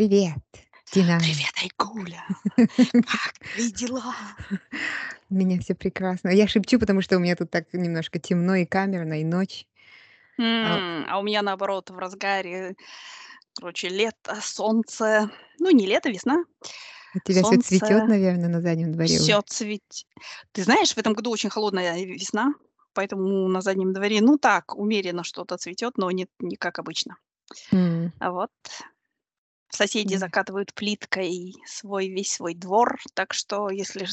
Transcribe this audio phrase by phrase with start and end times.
[0.00, 0.38] Привет,
[0.94, 1.18] Дина.
[1.20, 2.24] Привет, Айгуля!
[2.56, 4.14] Как твои дела?
[5.28, 6.30] У меня все прекрасно.
[6.30, 9.66] Я шепчу, потому что у меня тут так немножко темно и камерно, и ночь.
[10.38, 12.76] А, М, а у меня наоборот в разгаре,
[13.58, 15.30] короче, лето, солнце.
[15.58, 16.44] Ну, не лето, весна.
[17.14, 19.22] у тебя все цветет, Солнце, наверное, на заднем дворе уже.
[19.22, 19.82] все цвет.
[20.52, 22.54] Ты знаешь, в этом году очень холодная весна,
[22.94, 27.18] поэтому на заднем дворе, ну так, умеренно что-то цветет, но не, не как обычно.
[27.70, 28.50] М, А вот
[29.70, 34.06] соседи закатывают плиткой свой весь свой двор, так что если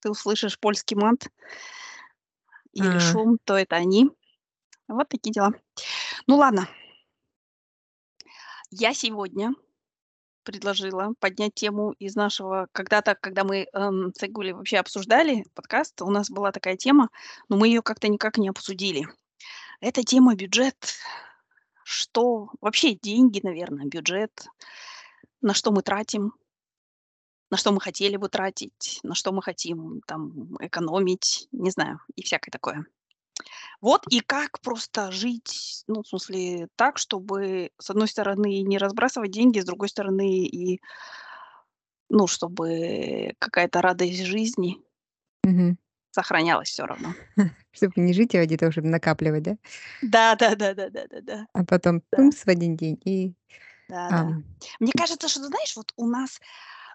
[0.00, 1.28] ты услышишь польский мат
[2.72, 4.10] или А, шум, то это они.
[4.88, 5.52] Вот такие дела.
[6.26, 6.68] Ну ладно,
[8.70, 9.54] я сегодня
[10.42, 16.10] предложила поднять тему из нашего когда-то, когда мы, эм, с Айгулей вообще обсуждали подкаст, у
[16.10, 17.08] нас была такая тема,
[17.48, 19.08] но мы ее как-то никак не обсудили.
[19.80, 20.76] Это тема бюджет.
[21.82, 24.46] Что вообще деньги, наверное, бюджет,
[25.44, 26.32] на что мы тратим,
[27.50, 32.22] на что мы хотели бы тратить, на что мы хотим там экономить, не знаю, и
[32.22, 32.86] всякое такое.
[33.82, 39.30] Вот и как просто жить, ну, в смысле, так, чтобы, с одной стороны, не разбрасывать
[39.30, 40.80] деньги, с другой стороны, и,
[42.08, 44.78] ну, чтобы какая-то радость жизни
[45.44, 45.76] мгм.
[46.10, 47.12] сохранялась все равно.
[47.72, 49.56] Чтобы не жить ради того, чтобы накапливать, да?
[50.00, 53.34] Да, да, да, да, да, да, да, А потом да, пумс в один день и
[53.88, 54.36] да.
[54.80, 56.40] Мне кажется, что, знаешь, вот у нас,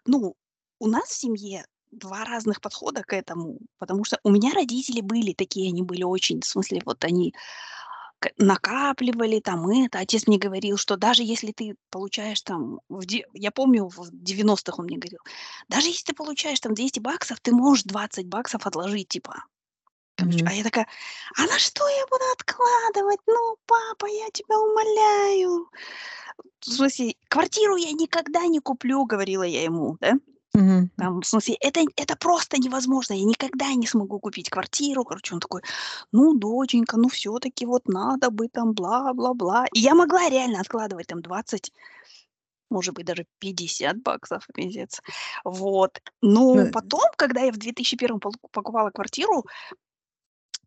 [0.06, 0.36] ну,
[0.80, 5.34] у нас в семье два разных подхода к этому, потому что у меня родители были
[5.34, 7.34] такие, они были очень, в смысле, вот они
[8.38, 10.00] накапливали там это.
[10.00, 14.80] Отец мне говорил, что даже если ты получаешь там в де я помню, в девяностых
[14.80, 15.20] он мне говорил:
[15.70, 19.44] "Даже если ты получаешь там 200 баксов, ты можешь 20 баксов отложить, типа".
[20.20, 20.48] Короче, Мгм.
[20.48, 20.88] а я такая:
[21.38, 23.20] "А на что я буду откладывать?
[23.28, 25.68] Ну, папа, я тебя умоляю".
[26.62, 30.14] В смысле, квартиру я никогда не куплю, говорила я ему, да.
[30.54, 30.90] Мгм.
[30.98, 33.14] Там, в смысле, это это просто невозможно.
[33.16, 35.06] Я никогда не смогу купить квартиру.
[35.06, 35.62] Короче, он такой:
[36.14, 39.66] "Ну, доченька, ну все таки вот надо бы там бла-бла-бла".
[39.74, 41.74] И я могла реально откладывать там 20,
[42.70, 45.02] может быть, даже 50 баксов, пиздец.
[45.44, 46.02] Вот.
[46.56, 49.46] Но Ну, потом, когда я в 2001 полу покупала квартиру,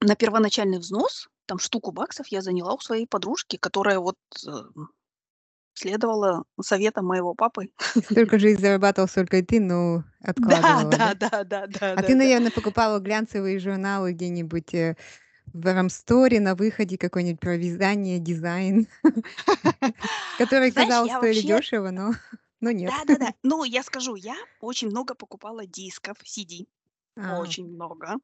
[0.03, 4.51] на первоначальный взнос, там штуку баксов я заняла у своей подружки, которая вот, э,
[5.75, 7.69] следовала советам моего папы.
[8.01, 10.03] столько же и зарабатывал, столько и ты, ну,
[10.51, 11.13] Да, откладывала, да?
[11.15, 12.33] да, да, да, да, А ты, да, да.
[12.33, 14.97] наверное, покупала глянцевые журналы где-нибудь, э,
[15.55, 18.89] в "Рамсторе", на выходе какой-нибудь про вязание, дизайн,
[20.73, 22.13] знаешь, казалось, стоили дешево, но
[22.61, 22.95] но нет.
[22.97, 23.33] Да-да-да.
[23.43, 26.67] Ну, я скажу, я очень много покупала дисков, CD,
[27.17, 28.17] А, очень много.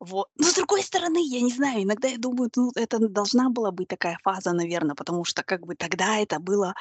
[0.00, 0.28] Вот.
[0.38, 3.88] Но с другой стороны, я не знаю, иногда я думаю, ну, это должна была быть
[3.88, 6.74] такая фаза, наверное, потому что как бы тогда это было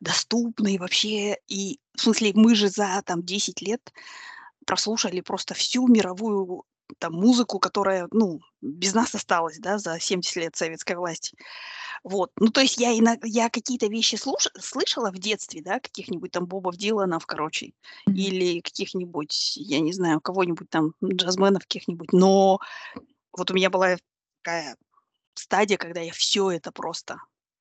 [0.00, 3.92] доступно и вообще, и в смысле мы же за там 10 лет
[4.66, 6.64] прослушали просто всю мировую
[6.98, 11.36] там музыку, которая, ну, без нас осталась, да, за 70 лет советской власти.
[12.04, 12.30] Вот.
[12.36, 16.46] Ну, то есть я ино я какие-то вещи слуш слышала в детстве, да, каких-нибудь там
[16.46, 17.72] Бобов Диланов, короче,
[18.06, 18.16] мгм.
[18.16, 22.12] или каких-нибудь, я не знаю, кого-нибудь там, джазменов каких-нибудь.
[22.12, 22.58] Но
[23.36, 23.96] вот у меня была
[24.42, 24.76] такая
[25.34, 27.18] стадия, когда я все это просто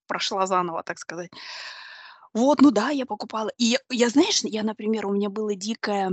[0.07, 1.31] прошла заново, так сказать.
[2.33, 3.49] Вот, ну да, я покупала.
[3.57, 6.11] И я я, знаешь, я, например, у меня была дикая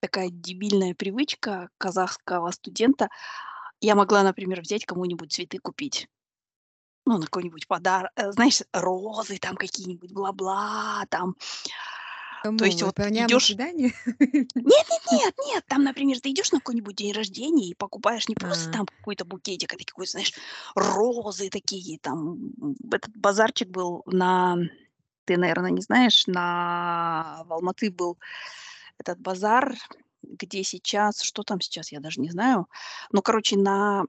[0.00, 3.08] такая дебильная привычка казахского студента.
[3.80, 6.08] Я могла, например, взять кому-нибудь цветы купить.
[7.06, 11.36] Ну, на какой-нибудь подар э, знаешь, розы там какие-нибудь, бла-бла там.
[12.42, 12.86] То есть Кому?
[12.86, 13.94] Вот вот парням на идешь нет
[14.54, 18.68] нет нет нет, там, например, ты идешь на какой-нибудь день рождения и покупаешь не просто
[18.68, 20.34] А, там какой-то букетик, а какой-то, знаешь,
[20.74, 22.52] розы такие там.
[22.92, 24.56] Этот базарчик был на
[25.24, 28.18] ты, наверное, не знаешь, на Алматы был
[28.98, 29.74] этот базар,
[30.22, 32.68] где сейчас что там сейчас, я даже не знаю.
[33.12, 34.04] Ну, короче, на,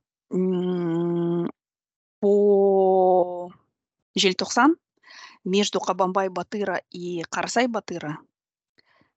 [2.20, 3.52] по
[4.18, 4.76] Желтоқсан
[5.44, 8.18] между Кабанбай-Батыра и Карсай-Батыра.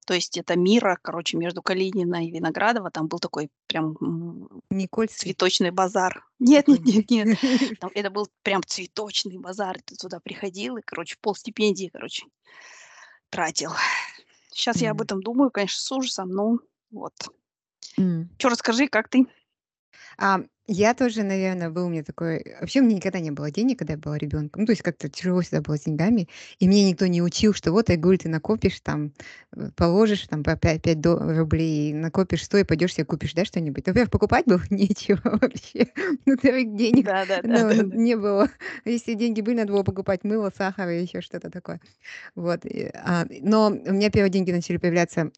[0.04, 2.90] То есть это мира, короче, между Калинина и Виноградова.
[2.90, 3.96] Там был такой прям,
[4.68, 6.26] Никольский цветочный базар.
[6.40, 7.38] Нет нет нет нет.
[7.78, 9.80] Там это был прям цветочный базар.
[9.82, 12.26] Ты туда приходил и, короче, полстипендии, короче,
[13.30, 13.70] тратил.
[14.54, 16.58] Сейчас я об этом думаю, конечно, с ужасом, но
[16.90, 17.14] вот.
[17.98, 18.30] м.
[18.38, 19.26] Чё, расскажи, как ты?
[20.18, 23.78] А, я тоже, наверно, был у меня такой вообще у меня никогда не было денег,
[23.80, 24.62] когда я была ребенком.
[24.62, 26.28] Ну, то есть как-то тяжело всегда было с деньгами.
[26.60, 29.12] И меня никто не учил, что вот, Айгуль, ты накопишь там,
[29.56, 33.44] э, положишь там по 5 5 до рублей, накопишь 100 и пойдешь себе купишь, да,
[33.44, 33.86] что-нибудь.
[33.86, 35.88] Во-первых, покупать было нечего вообще.
[36.26, 37.96] Во-вторых, денег, Да да да ну, да да.
[37.96, 38.48] не было.
[38.84, 41.80] Если деньги были, надо было покупать мыло, сахар и еще что-то такое.
[42.34, 42.62] Вот,
[42.94, 45.32] а, но у меня первые деньги начали появляться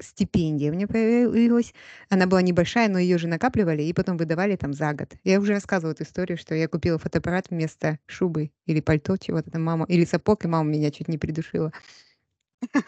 [0.00, 1.74] стипендия меня появилась.
[2.08, 5.14] Она была небольшая, но ее же накапливали и потом выдавали там за год.
[5.24, 9.62] Я уже рассказывала эту историю, что я купила фотоаппарат вместо шубы или пальто чего-то там
[9.64, 11.72] мама или сапог, и мама меня чуть не придушила.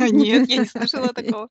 [0.01, 1.49] Нет, я не слышала такого.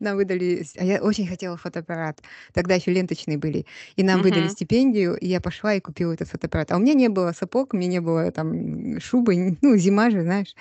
[0.00, 2.20] Нам выдали а я очень хотела фотоаппарат.
[2.52, 3.66] Тогда еще ленточные были.
[3.96, 6.72] И нам выдали стипендию, и я пошла и купила этот фотоаппарат.
[6.72, 10.22] А у меня не было сапог, у меня не было там, шубы, ну, зима же,
[10.22, 10.54] знаешь.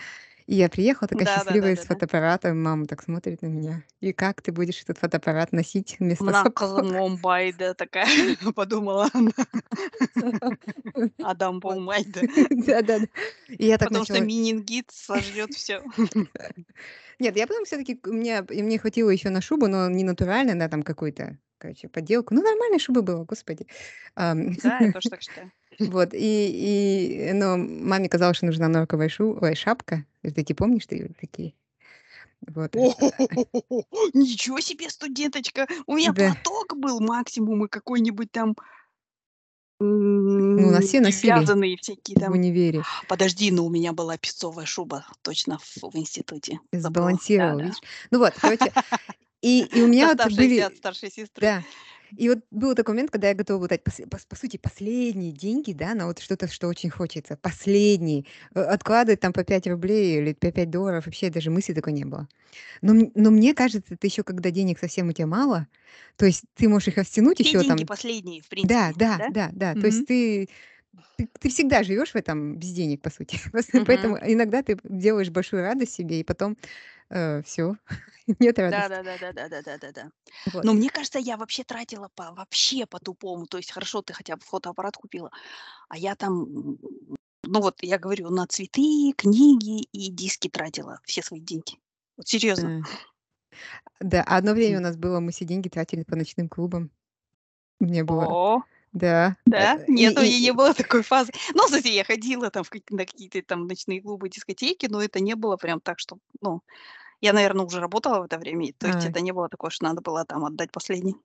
[0.48, 1.96] И я приехала такая Да да да счастливая с да да.
[1.96, 6.56] фотоаппаратом, мама так смотрит на меня: "И как ты будешь этот фотоаппарат носить вместо сапог?"
[6.56, 8.06] кызым омбайды такая,
[8.56, 9.32] подумала она.
[11.22, 11.80] Адам Вот.
[11.84, 12.28] болмайды.
[12.52, 13.08] Да-да-да.
[13.82, 15.84] Потому что начала менингит сожрёт всё.
[17.20, 20.68] Нет, я потом всё-таки к мне мне хватило еще на шубу, но не натуральную, да,
[20.70, 22.34] там какую-то, короче, подделку.
[22.36, 23.68] Ну, нормальная шуба была, господи.
[24.62, 25.52] Да, я тоже так считаю.
[25.80, 30.06] Вот, и и, но маме казалось, что нужна норковая шу ой, шапка.
[30.24, 31.54] Вот эти, помнишь ты такие?
[32.48, 32.76] Вот.
[32.76, 32.94] О,
[34.14, 35.68] ничего себе, студенточка!
[35.88, 36.30] У меня Да.
[36.30, 38.56] платок был максимум и какой-нибудь там
[39.80, 42.32] Ну, у нас все носили вязаные всякие в там.
[42.32, 42.82] универе.
[43.10, 46.60] Подожди, но у меня была песцовая шуба точно в в институте.
[46.72, 47.10] Забыла.
[47.10, 47.66] Сбалансировала, Да-да.
[47.66, 47.82] видишь?
[48.12, 48.72] Ну вот, короче,
[49.42, 51.42] и и у меня вот были старшей сестры.
[51.42, 51.64] да.
[52.18, 55.74] И вот был такой момент, когда я готова была дать пос по сути, последние деньги,
[55.74, 57.38] да, на вот что-то, что очень хочется.
[57.42, 58.26] Последние.
[58.56, 62.06] Э, откладывать там по 5 рублей или по 5 долларов, вообще даже мысли такой не
[62.06, 62.28] было.
[62.82, 65.68] Но но мне кажется, это еще когда денег совсем у тя мало,
[66.18, 69.30] то есть ты можешь их растянуть еще деньги там последние, в Да, принципе, да, да?
[69.30, 69.76] да, да.
[69.76, 70.50] То есть ты
[71.18, 73.38] ты ты всегда живешь в этом без денег, по сути.
[73.74, 73.86] Мгм.
[73.86, 76.58] поэтому иногда ты делаешь большую радость себе, и потом,
[77.10, 77.76] э, все,
[78.40, 78.90] нет радости.
[78.90, 80.12] Да, да, да, да, да, да, да, да.
[80.54, 80.64] Вот.
[80.64, 83.46] Но мне кажется, я вообще тратила по вообще по тупому.
[83.48, 85.32] То есть хорошо, ты хотя бы фотоаппарат купила,
[85.90, 86.78] а я там,
[87.44, 91.80] ну вот я говорю, на цветы, книги и диски тратила все свои деньги.
[92.18, 92.80] Вот серьезно.
[92.80, 93.56] Э,
[94.00, 96.92] да, одно время у нас было, мы все деньги тратили по ночным клубам.
[97.80, 98.26] Мне было.
[98.26, 98.64] О,
[98.96, 99.84] да, э, да?
[99.88, 101.32] и Нет, у меня и не и было такой фазы.
[101.54, 105.20] Ну, смысле, я ходила там в каки на какие-то там ночные клубы, дискотеки, но это
[105.20, 106.62] не было прям так, что, ну,
[107.22, 109.10] я, наверно, уже работала в это время, и то есть А.
[109.10, 111.16] это не было такое, что надо было там отдать последний.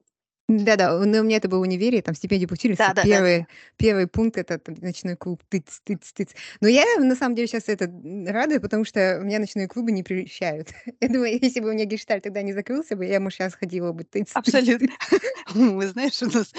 [0.50, 3.30] Да-да, но у меня это было в универе, там стипендию получили, Да да да да
[3.30, 5.42] первый первый пункт- это т ночной клуб.
[5.48, 6.30] Тыц тыц тыц.
[6.60, 7.86] Но я на самом деле щас это,
[8.26, 10.68] рада, потому что меня ночные клубы не прельщают.
[11.00, 13.92] Я думаю, если бы у меня гештальт тогда не закрылся бы, я, может, щас ходила
[13.92, 14.88] бы тыц Абсолютно.
[15.54, 16.52] Вы знаешь, у нас,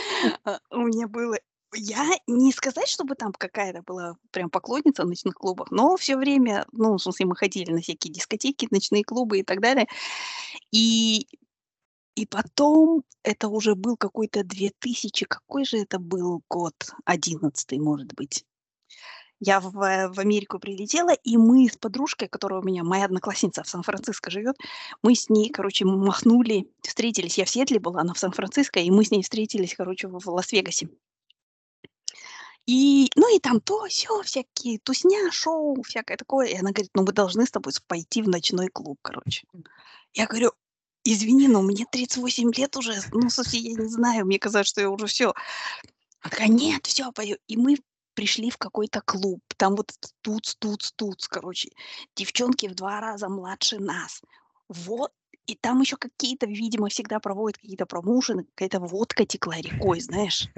[0.45, 1.37] а, у меня было
[1.73, 6.95] я не сказать, чтобы там какая-то была прям поклонница ночных клубов, но всё время, ну,
[6.97, 9.87] в смысле, мы ходили на всякие дискотеки, ночные клубы и так далее.
[10.71, 11.27] И
[12.15, 16.75] и потом это уже был какой-то 2000 какой же это был год?
[17.05, 18.43] 11, может быть.
[19.43, 23.67] Я в в Америку прилетела, и мы с подружкой, которая у меня, моя одноклассница, в
[23.67, 24.55] Сан-Франциско живет,
[25.01, 27.39] мы с ней, короче, махнули, встретились.
[27.39, 30.27] Я в Сиэтле была, она в Сан-Франциско, и мы с ней встретились, короче, в в
[30.29, 30.89] Лас-Вегасе.
[32.67, 36.47] И, ну, и там то сё, всякие тусня, шоу, всякое такое.
[36.47, 39.43] И она говорит: "Ну, мы должны с тобой пойти в ночной клуб, короче".
[40.13, 40.51] Я говорю:
[41.05, 44.89] "Извини, но мне 38 лет уже, ну, смысле, я не знаю, мне казалось, что я
[44.89, 45.33] уже всё".
[46.21, 47.37] Она такая: "Нет, всё, пою".
[47.47, 47.77] И мы
[48.15, 49.41] пришли в какой-то клуб.
[49.57, 51.69] Там вот этот туц туц туц, короче.
[52.15, 54.21] Девчонки в 2 раза младше нас.
[54.69, 55.11] Вот.
[55.47, 60.49] И там еще какие-то, видимо, всегда проводят какие-то промоушены, какая-то водка текла рекой, знаешь.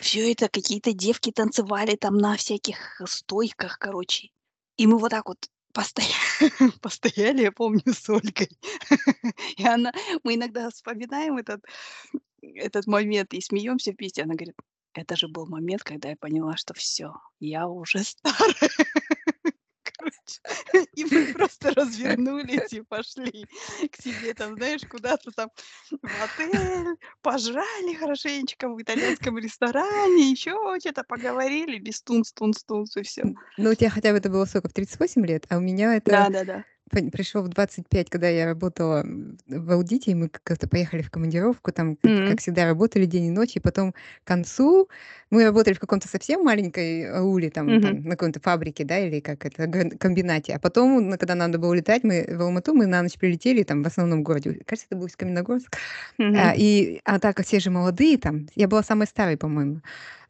[0.00, 4.28] Всё это какие-то девки танцевали там на всяких стойках, короче.
[4.76, 6.06] И мы вот так вот постоя
[6.82, 8.48] постояли, я помню, с Ольгой.
[9.56, 9.92] И она
[10.24, 11.62] мы иногда вспоминаем этот
[12.42, 14.22] этот момент и смеемся вместе.
[14.24, 14.56] Она говорит:
[14.94, 18.70] "Это же был момент, когда я поняла, что всё, я уже старая".
[20.10, 23.48] Короче, и мы просто развернулись и пошли
[23.92, 25.50] к себе там, знаешь, куда-то там
[26.02, 33.02] в отель, пожрали хорошенечко в итальянском ресторане, еще чё-то поговорили без тунц тунц тунц и
[33.02, 33.24] всё.
[33.24, 35.94] Н ну, у тя хотя бы это было сколько, в 38 лет, а у меня
[35.96, 36.64] это Да да да.
[36.88, 39.04] Пришло в 25, когда я работала,
[39.46, 43.30] в аудите, и мы как-то поехали в командировку, там, как как всегда, работали день и
[43.30, 44.88] ночь, и потом к концу
[45.30, 47.80] мы работали в каком-то совсем маленькой ауле, там Мгм.
[47.80, 49.66] там на какой-то фабрике, да, или как это,
[49.98, 50.54] комбинате.
[50.54, 53.86] А потом, когда надо было улетать, мы в Алмату, мы на ночь прилетели, там в
[53.86, 55.76] основном городе, кажется, это был Усть-Каменогорск.
[56.18, 56.52] Мгм.
[56.52, 59.80] А, и, а так как все же молодые там, я была самой старой, по-моему.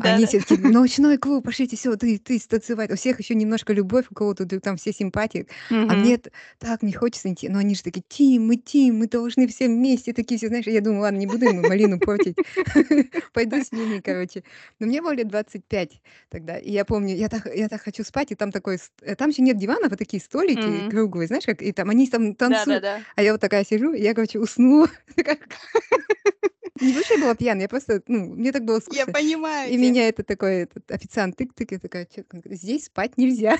[0.00, 0.28] Они Да-да.
[0.28, 2.90] все такие: "Ночной клуб, пошлите, всё, ты ты станцевать".
[2.92, 5.46] У всех еще немножко любовь, у кого-то там все симпатии.
[5.86, 5.96] А Мгм.
[5.96, 6.20] мне
[6.58, 7.48] так не хочется идти.
[7.48, 10.12] Но они же такие: "Тим, мы Тим, мы должны все вместе".
[10.12, 12.38] Такие все, знаешь, я думаю: "Ладно, не буду ему малину портить".
[13.32, 14.44] Пойду с ними, короче.
[14.78, 16.00] Но мне было лет 25
[16.30, 16.58] тогда.
[16.58, 19.42] И я помню, я так я так хочу спать, и там такой э, там же
[19.42, 20.88] нет диванов, а такие столики Мгм.
[20.88, 22.84] круглые, знаешь, как, и там они там танцуют.
[22.84, 23.04] Да-да-да.
[23.16, 24.88] А я вот такая сижу, и я, короче, уснула.
[26.80, 29.06] Не потому что я была пьяная, я просто, ну, мне так было Я скучно.
[29.06, 32.08] понимаю И меня этот такой этот официант тык-тык, я такая:
[32.46, 33.56] "Здесь спать нельзя".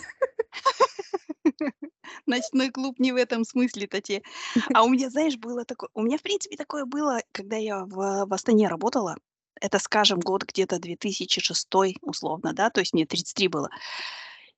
[2.26, 4.22] Ночной клуб не в этом смысле-то те.
[4.74, 8.26] А у меня, знаешь, было такое у меня, в принципе, такое было, когда я в
[8.26, 9.16] в Астане работала.
[9.60, 13.70] Это, скажем, год где-то 2006 условно, да, то есть мне 33 было.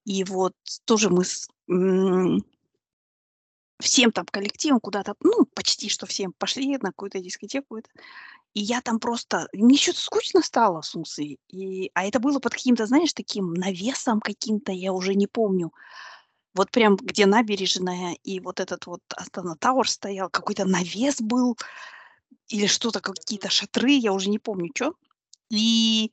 [0.06, 0.54] И вот
[0.86, 2.42] тоже мы с м
[3.80, 7.88] всем там коллективом куда-то, ну, почти что всем пошли на какую-то дискотеку это.
[8.54, 11.38] И я там просто мне чё-то скучно стало, смысле.
[11.50, 15.72] И, а это было под каким-то, знаешь, таким навесом каким-то, я уже не помню.
[16.54, 21.56] Вот прям где набережная и вот этот вот Астана Тауэр стоял, какой-то навес был
[22.48, 24.94] или что-то, какие-то шатры, я уже не помню чё.
[25.50, 26.12] И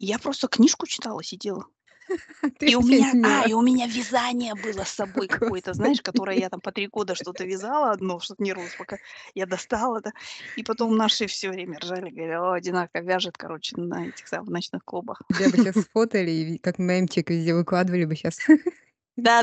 [0.00, 1.66] я просто книжку читала, сидела.
[2.64, 6.50] И у меня а, и у меня вязание было с собой какое-то, знаешь, которое я
[6.50, 8.98] там по 3 года что-то вязала одно, чтоб не рвалось, пока
[9.34, 10.12] я достала, да.
[10.56, 14.84] И потом наши всё время ржали, говорили: "О, одинаково вяжет, короче, на этих самых ночных
[14.84, 15.22] клубах".
[15.36, 18.14] Тебя бы щас сфотали и как мемчик везде выкладывали бы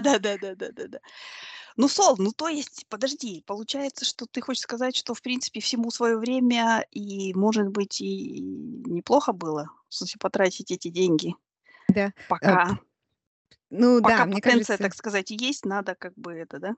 [0.04, 0.20] щас.
[0.34, 1.00] Да-да-да-да-да-да-да.
[1.78, 5.92] Ну, сол, ну, то есть, подожди, получается, что ты хочешь сказать, что, в принципе, всему
[5.92, 11.36] свое время и, может быть, и неплохо было, в смысле, потратить эти деньги,
[11.90, 12.80] Да, а, п пока
[13.72, 16.76] ну пока да, мне потенция, так кажется сказать, есть, надо как бы это, да?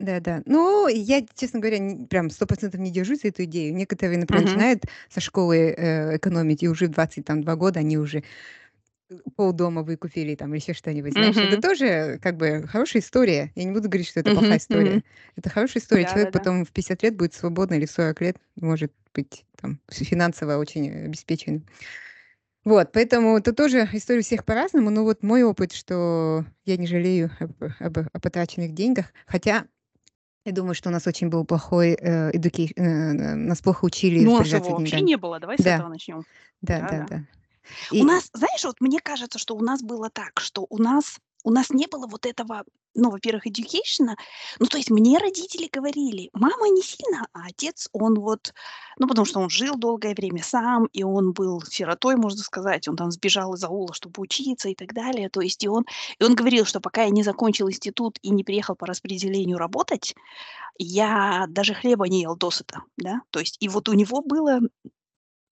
[0.00, 0.42] Да-да.
[0.46, 3.74] Ну, я, честно говоря, н прям 100 % не держусь за эту идею.
[3.74, 4.64] Некоторые, например, Мгм.
[4.64, 8.22] начинают со школы, э, экономить, и уже в 20 там 2 года они уже, э,
[9.36, 11.42] полдома выкупили там или еще что-нибудь, знаешь.
[11.42, 11.60] Это Мгм.
[11.60, 13.52] тоже как бы хорошая история.
[13.54, 14.98] Я не буду говорить, что это плохая Мгм, мгм.
[14.98, 15.02] история.
[15.36, 16.06] Это хорошая история.
[16.06, 16.32] Человек Да-да-да.
[16.32, 20.56] потом в 50 лет будет свободный или в 40 лет может быть там фи финансово
[20.58, 21.66] очень обеспеченным.
[22.64, 24.90] Вот, поэтому это тоже история у всех по-разному.
[24.90, 29.12] Но вот мой опыт, что я не жалею об об о потраченных деньгах.
[29.26, 29.66] Хотя
[30.46, 32.82] я думаю, что у нас очень был плохой, э, educa э,
[33.36, 35.06] нас плохо учили Ну, распоряжаться вообще деньгами.
[35.06, 35.66] не было, давай с Да.
[35.66, 36.24] этого начнем.
[36.76, 37.10] Да-да.
[37.10, 37.16] Да-да-да.
[37.16, 37.41] У
[37.90, 41.50] И нас, знаешь, вот мне кажется, что у нас было так, что у нас у
[41.50, 42.62] нас не было вот этого,
[42.94, 44.14] ну, во-первых, эдьюкейшена.
[44.60, 48.54] Ну, то есть мне родители говорили: "Мама не сильно, а отец, он вот"
[48.96, 52.86] ну, потому что он жил долгое время сам, и он был сиротой, можно сказать.
[52.86, 55.28] Он там сбежал из аула, чтобы учиться и так далее.
[55.30, 55.84] То есть и он
[56.20, 60.14] и он говорил, что пока я не закончил институт и не приехал по распределению работать,
[60.78, 63.22] я даже хлеба не ел досыта, да.
[63.30, 64.60] То есть и вот у него было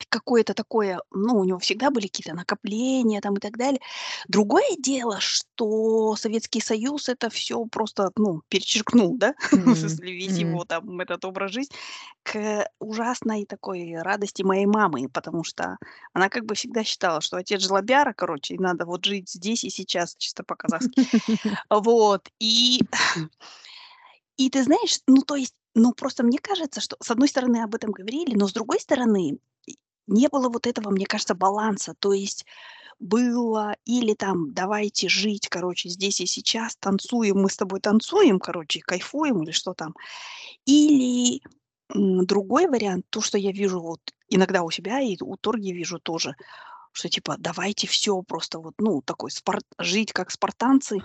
[0.08, 3.80] какое-то такое, ну, у него всегда были какие-то накопления там и так далее.
[4.28, 11.00] Другое дело, что Советский Союз это всё просто, ну, перечеркнул, да, смысле весь его там
[11.00, 11.74] этот образ жизни,
[12.22, 15.08] к ужасной такой радости моей мамы.
[15.12, 15.76] Потому что
[16.12, 19.70] она как бы всегда считала, что отец жлобяра, короче, и надо вот жить здесь и
[19.70, 20.90] сейчас, чисто по-казахски.
[21.70, 22.80] Вот, и
[24.36, 27.74] и ты знаешь, ну, то есть, ну, просто мне кажется, что, с одной стороны, об
[27.74, 29.38] этом говорили, но с другой стороны,
[30.10, 31.94] не было вот этого, мне кажется, баланса.
[32.00, 32.46] То есть
[33.00, 38.80] было или там: "Давайте жить, короче, здесь и сейчас, танцуем, мы с тобой танцуем, короче,
[38.82, 39.94] кайфуем", или что там.
[40.66, 41.42] Или,
[41.94, 44.00] другой вариант, то, что я вижу вот
[44.30, 46.36] иногда у себя и у Торги вижу тоже,
[46.92, 51.04] что типа: "Давайте всё просто вот, ну, такой спар жить как спартанцы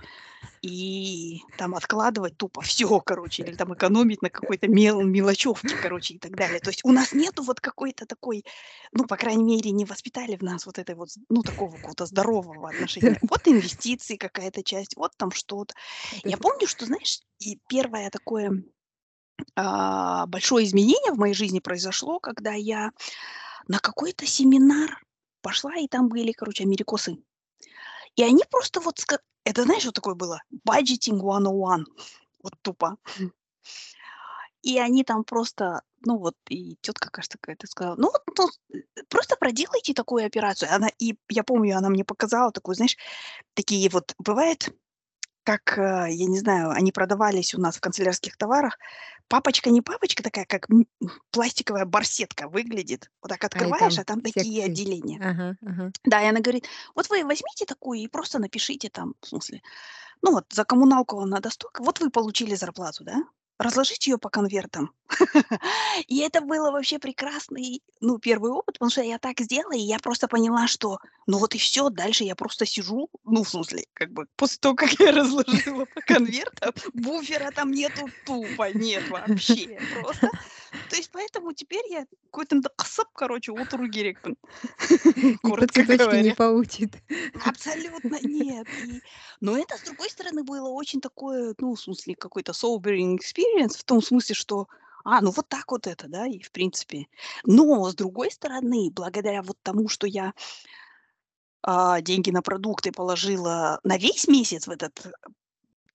[0.63, 6.19] и там откладывать тупо всё, короче, или там экономить на какой-то мел мелочевке, короче, и
[6.19, 6.59] так далее".
[6.61, 8.45] То есть у нас нету вот какой-то такой,
[8.93, 12.69] ну, по крайней мере, не воспитали в нас вот этой вот, ну, такого какого-то здорового
[12.69, 13.17] отношения.
[13.29, 15.75] Вот инвестиции какая-то часть, вот там что-то.
[16.25, 18.51] Я помню, что, знаешь, и первое такое,
[19.57, 22.91] а, большое изменение в моей жизни произошло, когда я
[23.69, 24.99] на какой-то семинар
[25.45, 27.17] пошла, и там были, короче, америкосы.
[28.15, 28.99] И они просто вот
[29.43, 30.41] это знаешь, что такое было?
[30.67, 31.85] Budgeting 101.
[32.41, 32.97] Вот тупо.
[34.63, 38.47] И они там просто, ну вот, и тетка, кажется, какая-то сказала: "Ну вот, ну,
[39.09, 40.73] просто проделайте такую операцию".
[40.73, 42.97] Она и я помню, она мне показала такую, знаешь,
[43.53, 44.73] такие вот бывает
[45.43, 48.79] как, э, я не знаю, они продавались у нас в канцелярских товарах.
[49.31, 50.67] Папочка не папочка такая, как
[51.31, 53.09] пластиковая барсетка выглядит.
[53.21, 54.65] Вот так А, открываешь, там а там такие секции.
[54.65, 55.21] отделения.
[55.29, 55.91] Ага, ага.
[56.05, 59.61] Да, и она говорит: "Вот вы возьмите такую и просто напишите там, в смысле,
[60.23, 63.23] ну вот за коммуналку вам надо столько, вот вы получили зарплату, да?
[63.57, 64.91] Разложите ее по конвертам".
[66.07, 69.99] И это было вообще прекрасный, ну, первый опыт, потому что я так сделала, и я
[69.99, 70.97] просто поняла, что
[71.27, 74.75] ну вот и все, дальше я просто сижу, ну, в смысле, как бы после того,
[74.75, 80.29] как я разложила по конвертам, буфера там нету тупо, нет вообще просто.
[80.89, 84.35] То есть поэтому теперь я какой-то кысып, короче, отыру керекпін,
[85.43, 86.35] коротко цветочке не говоря.
[86.35, 86.91] получит.
[87.45, 88.67] Абсолютно нет.
[88.85, 89.01] И
[89.41, 93.83] но это, с другой стороны, было очень такое, ну, в смысле, какой-то sobering experience, в
[93.83, 94.67] том смысле, что,
[95.03, 97.07] а, ну вот так вот это, да, и в принципе.
[97.43, 100.33] Но, с другой стороны, благодаря вот тому, что я,
[101.61, 105.07] а, деньги на продукты положила на весь месяц в этот,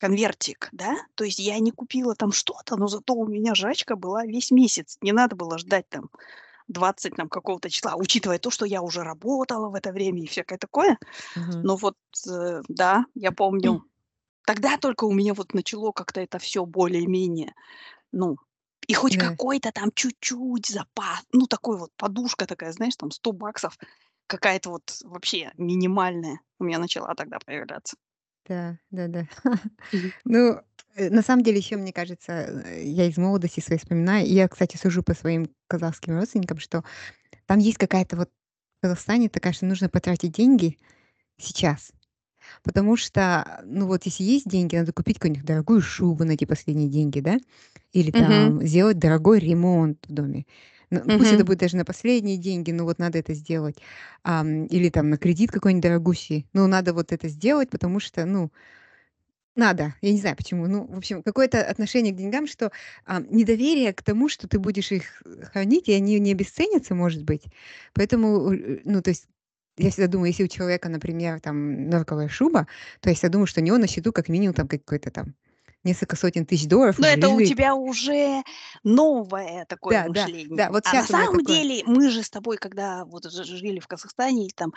[0.01, 4.25] конвертик, да, то есть я не купила там что-то, но зато у меня жрачка была
[4.27, 4.99] весь месяц.
[5.03, 6.11] Не надо было ждать там
[6.69, 10.59] 20 там какого-то числа, учитывая то, что я уже работала в это время и всякое
[10.59, 10.99] такое.
[11.37, 11.65] Мгм.
[11.65, 11.97] Но вот,
[12.29, 13.85] э, да, я помню,
[14.47, 17.55] тогда только у меня вот начало как-то это все более-менее,
[18.13, 18.37] ну,
[18.89, 19.19] и хоть Да.
[19.19, 23.79] какой-то там чуть-чуть запас, ну, такой вот подушка такая, знаешь, там 100 баксов,
[24.29, 27.97] какая-то вот вообще минимальная у меня начала тогда появляться.
[28.47, 29.27] Да, да-да.
[29.93, 30.13] Мгм.
[30.25, 30.61] Ну,
[30.97, 32.33] э, на самом деле, еще, мне кажется,
[32.67, 36.85] э, я из молодости своей вспоминаю, и я, кстати, сужу по своим казахским родственникам, что
[37.47, 38.31] там есть какая-то вот
[38.81, 40.79] в Казахстане такая, что нужно потратить деньги
[41.39, 41.93] сейчас.
[42.65, 46.89] Потому что, ну вот если есть деньги, надо купить какую-нибудь дорогую шубу на эти последние
[46.91, 47.39] деньги, да,
[47.93, 48.55] или Мгм.
[48.55, 50.47] там сделать дорогой ремонт в доме.
[50.91, 51.47] Ну, пусть это Мгм.
[51.47, 53.77] будет даже на последние деньги, но вот надо это сделать.
[54.25, 56.47] Ам, или там на кредит какой-нибудь дорогущий.
[56.53, 58.51] Ну, надо вот это сделать, потому что, ну,
[59.57, 59.95] надо.
[60.01, 60.67] Я не знаю почему.
[60.67, 62.71] Ну, в общем, какое-то отношение к деньгам, что
[63.05, 67.25] а, недоверие к тому, что ты будешь их э, хранить, и они не обесценятся, может
[67.25, 67.45] быть.
[67.93, 69.27] Поэтому, э, ну, то есть
[69.77, 72.69] я всегда думаю, если у человека, например, там норковая шуба,
[73.01, 75.35] то я всегда думаю, что у него на счету как минимум там какой-то там
[75.85, 77.41] несколько сотен тысяч долларов Но это у лежит.
[77.41, 78.43] тебя уже
[78.85, 80.71] новое такое Да, да, да, мышление.
[80.71, 81.43] вот А на у самом такое.
[81.45, 84.73] деле мы же с тобой, когда вот жили в Казахстане, там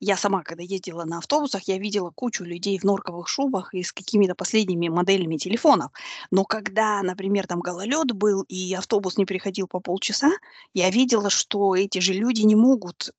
[0.00, 3.92] я сама, когда ездила на автобусах, я видела кучу людей в норковых шубах и с
[3.92, 5.92] какими-то последними моделями телефонов.
[6.30, 10.32] Но когда, например, там гололед был и автобус не приходил по полчаса,
[10.74, 13.12] я видела, что эти же люди не могут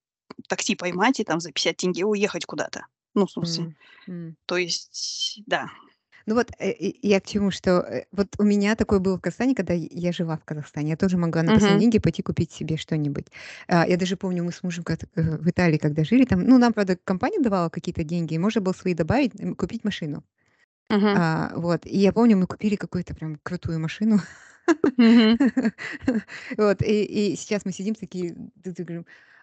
[0.49, 2.85] такси поймать и там за 50 тенге уехать куда-то.
[3.15, 3.67] Ну, в смысле,
[4.07, 4.35] м.
[4.47, 5.69] то есть, да.
[6.27, 9.55] Ну вот, э, я к чему, что, э, вот у меня такое было в Казахстане,
[9.55, 10.91] когда я жила в Казахстане.
[10.91, 11.83] Я тоже могла на последние Мгм.
[11.83, 13.27] деньги пойти купить себе что-нибудь.
[13.69, 16.73] А, я даже помню, мы с мужем э, в Италии, когда жили там, ну, нам,
[16.73, 20.23] правда, компания давала какие-то деньги, и можно было свои добавить, купить машину.
[20.89, 21.17] Мгм.
[21.17, 24.19] А, вот, и я помню, мы купили какую-то прям крутую машину.
[26.57, 28.35] Вот, и сейчас мы сидим такие,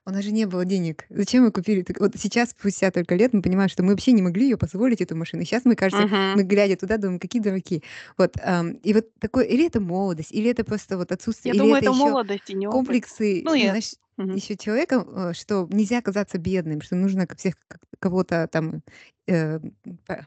[0.07, 1.05] "У нас же не было денег.
[1.11, 4.45] Зачем мы купили?" Вот сейчас, спустя только лет, мы понимаем, что мы вообще не могли
[4.45, 5.45] ее позволить, эту машину.
[5.45, 6.35] Сейчас мы, кажется, Мгм.
[6.35, 7.83] мы, глядя туда, думаем: "Какие дураки".
[8.19, 11.12] Вот, ам, и вот такое или это молодость, или это просто вот
[11.45, 12.99] Я отсутствие, или думаю, это это молодость и не опыт.
[12.99, 14.40] комплексы, Ну, ну, я знаешь, Мгм.
[14.40, 17.55] еще человека, э, что нельзя казаться бедным, что нужно как всех
[18.00, 18.83] кого-то там,
[19.29, 19.61] э,
[20.07, 20.27] по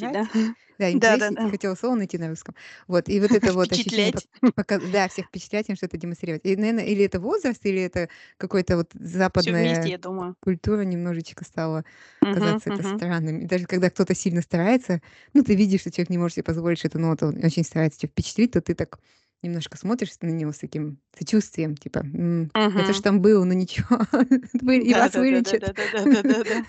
[0.00, 0.28] да?
[0.30, 0.30] поражать.
[0.78, 1.50] Да, импрессить, Да-да-да.
[1.50, 2.54] хотела слово найти на русском.
[2.86, 4.28] Вот, и вот это вот ощущение пок Впечатлять.
[4.54, 6.42] пока да, всех впечатлять, им что-то демонстрировать.
[6.44, 8.92] И, наверно, или это возраст, или это какой-то вот
[9.36, 10.36] Всё вместе, западная я думаю.
[10.40, 11.84] культура немножечко стала
[12.22, 12.84] Мгм, казаться это мгм.
[12.84, 13.40] странным.
[13.40, 15.00] И даже когда кто-то сильно старается,
[15.34, 18.10] ну, ты видишь, что человек не может себе позволить что-то, вот он очень старается тебя
[18.10, 18.98] впечатлить, то ты так
[19.42, 22.50] немножко смотришь на него с таким сочувствием, типа, угу.
[22.54, 23.98] это ж там было, но ничего,
[24.72, 25.76] и вас вылечат.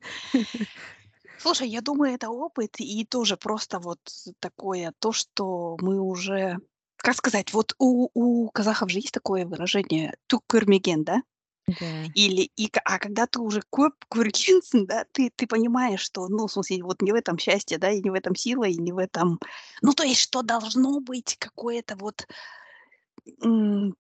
[1.39, 4.01] Слушай, я думаю, это опыт и тоже просто вот
[4.41, 6.59] такое, то, что мы уже,
[6.97, 11.23] как сказать, вот у, у казахов же есть такое выражение «тукырмеген», да?
[11.69, 12.09] Да.
[12.15, 16.83] Или и а когда ты уже көргенсің, да, ты ты понимаешь, что, ну, в смысле,
[16.85, 19.39] вот не в этом счастье, да, и не в этом сила, и не в этом
[19.83, 22.27] ну, то есть, что должно быть какое-то вот,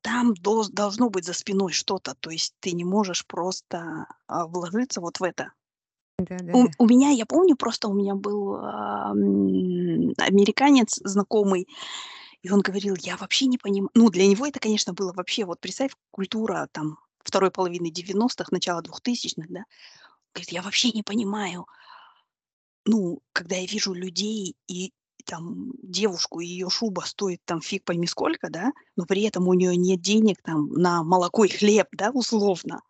[0.03, 2.15] там долж должно быть за спиной что-то.
[2.21, 5.53] То есть ты не можешь просто, а, вложиться вот в это.
[6.53, 6.73] У Да-да-да.
[6.79, 11.69] у меня, я помню, просто у меня был, ам, американец знакомый,
[12.43, 15.61] и он говорил: "Я вообще не поним" Ну, для него это, конечно, было вообще, вот
[15.61, 19.65] представь, культура там второй половины девяностых, начала двухтысячных, да.
[20.35, 21.67] Говорит: "Я вообще не понимаю"
[22.87, 24.93] ну, когда я вижу людей и
[25.27, 29.53] там девушку, и ее шуба стоит там фиг пойми сколько, да, но при этом у
[29.55, 32.81] нее нет денег там на молоко и хлеб, да, условно.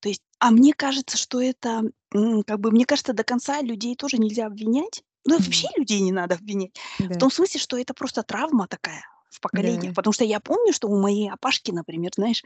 [0.00, 4.18] То есть, а мне кажется, что это, как бы, мне кажется, до конца людей тоже
[4.18, 5.02] нельзя обвинять.
[5.26, 6.76] Ну вообще людей не надо обвинять.
[7.12, 7.18] В Да.
[7.18, 9.92] том смысле, что это просто травма такая в поколениях.
[9.92, 9.94] Да.
[9.94, 12.44] Потому что я помню, что у моей опашки, например, знаешь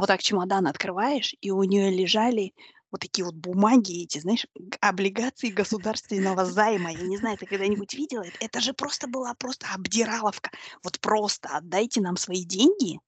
[0.00, 2.54] вот так чемодан открываешь, и у неё лежали
[2.92, 4.46] вот такие вот бумаги эти, знаешь,
[4.80, 6.90] облигации государственного займа.
[6.92, 8.36] Я не знаю, ты когда-нибудь видела это?
[8.40, 10.50] Это же просто была просто обдираловка.
[10.84, 12.98] Вот просто отдайте нам свои деньги.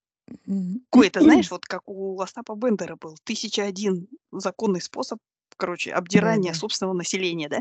[0.91, 5.19] Какой-то, знаешь, вот как у Остапа Бендера был 1001 законный способ,
[5.57, 7.61] короче, обдирания собственного населения, да.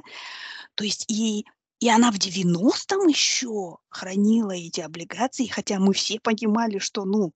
[0.75, 1.45] То есть и
[1.81, 7.33] и она в 90 ещё хранила эти облигации, хотя мы все понимали, что, ну,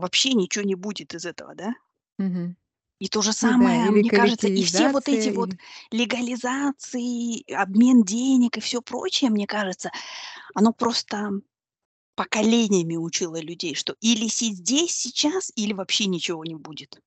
[0.00, 1.74] вообще ничего не будет из этого, да.
[2.18, 2.56] Мгм.
[3.00, 5.56] И то же Ну да, самое, мне кажется, и все вот эти вот
[5.90, 9.90] легализации, обмен денег и всё прочее, мне кажется,
[10.54, 11.30] оно просто
[12.16, 17.00] поколениями учило людей, что или здесь, сейчас, или вообще ничего не будет.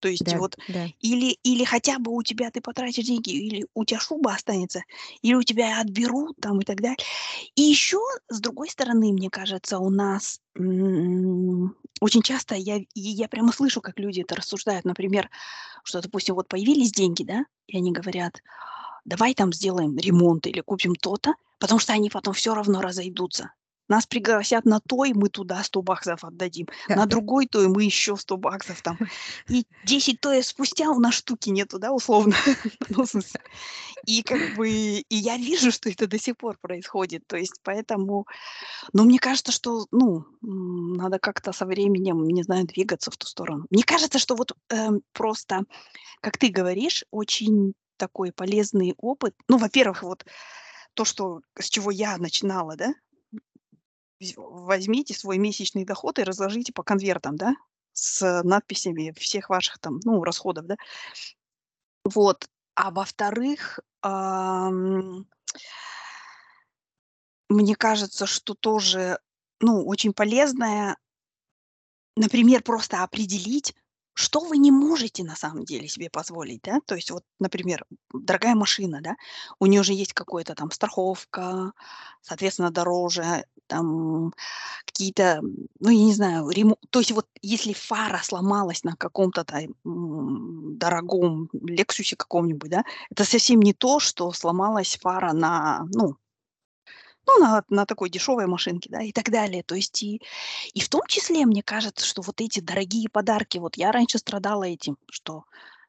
[0.00, 0.92] То есть Да, вот да.
[1.00, 4.82] или или хотя бы у тебя ты потратишь деньги, или у тя шуба останется,
[5.22, 6.96] или у тебя отберут там и так далее.
[7.56, 13.52] И ещё, с другой стороны, мне кажется, у нас, м, очень часто я я прямо
[13.52, 14.84] слышу, как люди это рассуждают.
[14.86, 15.30] Например,
[15.84, 18.42] что, допустим, вот появились деньги, да, и они говорят:
[19.06, 23.52] "Давай там сделаем ремонт или купим то-то", потому что они потом всё равно разойдутся.
[23.88, 28.36] Нас пригласят на той, мы туда 100 баксов отдадим, на другой той мы еще 100
[28.36, 28.98] баксов там.
[29.48, 32.34] И 10 тоев спустя у нас штуки нету, да, условно.
[34.06, 37.26] И как бы, и я вижу, что это до сих пор происходит.
[37.26, 38.26] То есть поэтому,
[38.92, 43.66] но мне кажется, что, ну, надо как-то со временем, не знаю, двигаться в ту сторону.
[43.70, 45.62] Мне кажется, что вот, эм, просто,
[46.20, 49.34] как ты говоришь, очень такой полезный опыт.
[49.48, 50.24] Ну, во-первых, вот
[50.94, 52.94] то, что с чего я начинала, да.
[54.36, 57.54] Возьмите свой месячный доход и разложите по конвертам, да,
[57.92, 60.76] с надписями всех ваших там, ну, расходов, да.
[62.04, 62.48] Вот.
[62.74, 65.24] А во-вторых, мне
[67.76, 69.18] кажется, что тоже,
[69.60, 70.96] ну, очень полезное
[72.16, 73.74] например, просто определить,
[74.16, 76.80] что вы не можете на самом деле себе позволить, да.
[76.86, 79.16] То есть вот, например, дорогая машина, да,
[79.60, 81.72] у неё же есть какой-то там страховка,
[82.22, 84.32] соответственно, дороже, там
[84.86, 85.40] какие-то,
[85.80, 89.44] ну, я не знаю, ремо то есть вот если фара сломалась на каком-то
[89.84, 96.16] дорогом "Лексусе" каком-нибудь, да, это совсем не то, что сломалась фара на, ну
[97.26, 99.62] ну, на на такой дешевой машинке, да, и так далее.
[99.62, 100.20] То есть и
[100.74, 104.64] и в том числе, мне кажется, что вот эти дорогие подарки, вот я раньше страдала
[104.64, 105.44] этим, что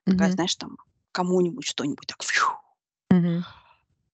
[0.05, 0.35] такая, Мгм.
[0.35, 0.77] знаешь, там
[1.11, 2.47] кому-нибудь что-нибудь так фью.
[3.11, 3.43] Мгм.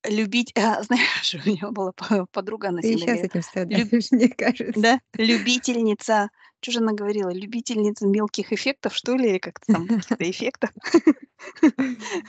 [0.05, 4.81] Любить, а, знаешь, у меня была по подруга, она Ты говорила: этим страдаешь, мне кажется.
[4.81, 6.29] да, любительница,
[6.61, 10.71] чё же она говорила, любительница мелких эффектов, что ли, или как-то там, каких-то эффектов.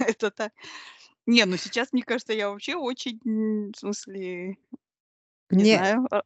[0.00, 0.52] Это так.
[1.26, 3.20] Не, ну сейчас, мне кажется, я вообще очень,
[3.72, 4.56] в смысле,
[5.54, 6.22] не Мне знаю, а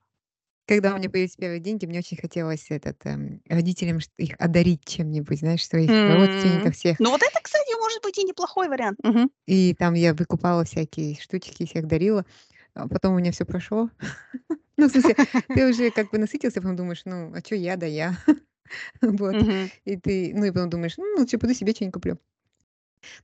[0.69, 5.39] когда у меня появились первые деньги, мне очень хотелось этот, эм, родителям их одарить чем-нибудь,
[5.41, 6.05] знаешь, своих М.
[6.05, 6.99] родственников всех.
[6.99, 8.99] Ну, вот это, кстати, может быть и неплохой вариант.
[9.05, 9.31] Мгм.
[9.47, 12.27] И там я выкупала всякие штучки, всех дарила,
[12.75, 13.91] а потом у меня всё прошло.
[14.79, 15.17] Ну, в смысле,
[15.55, 18.17] ты уже как бы насытился, потом думаешь: "Ну, а чё я, да я".
[19.03, 19.45] Вот.
[19.87, 22.19] И ты, ну, и потом думаешь: "Ну, лучше пойду себе чё-нибудь куплю".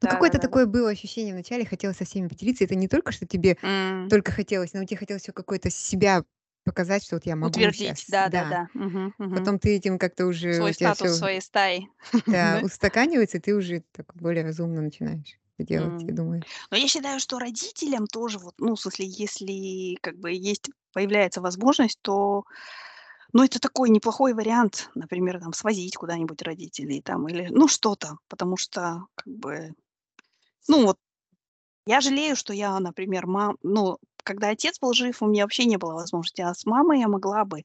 [0.02, 0.38] Ну, какое-то Да-да-да-да.
[0.38, 2.64] такое было ощущение вначале, хотелось со всеми поделиться.
[2.64, 4.08] Это не только, что тебе М.
[4.08, 6.24] только хотелось, но те хотелось ещё какое-то себя
[6.64, 8.16] показать, что вот я могу Утвердить, щас.
[8.20, 8.56] Да.
[8.56, 8.68] да-да-да.
[8.74, 9.50] Мгм, мгм.
[9.50, 11.88] Потом ты этим как-то уже, Свой статус в всё, своей стае,
[12.26, 12.62] да, да?
[12.62, 16.16] устаканивается, и ты уже так более разумно начинаешь делать, я М.
[16.16, 16.46] думаю.
[16.70, 21.40] Но я считаю, что родителям тоже вот, ну, в смысле, если как бы есть появляется
[21.40, 22.44] возможность, то,
[23.34, 28.18] ну, это такой неплохой вариант, например, там свозить куда-нибудь родителей там или, ну, что-то.
[28.28, 29.74] Потому что как бы,
[30.68, 30.98] ну, вот
[31.86, 35.78] я жалею, что я, например, ма ну, когда отец был жив, у меня вообще не
[35.78, 37.64] было возможности, а с мамой я могла бы.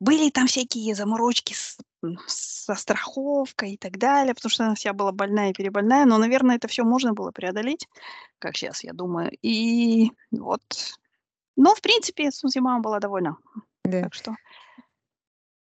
[0.00, 1.78] Были там всякие заморочки с
[2.28, 6.84] со страховкой и так далее, потому что она вся была больная-перебольная, но, наверно, это всё
[6.84, 7.88] можно было преодолеть,
[8.40, 9.32] как щас я думаю.
[9.42, 10.62] И вот.
[11.56, 13.36] Но, в принципе, в смысле, мама была довольна.
[13.90, 14.02] Да.
[14.02, 14.36] Так что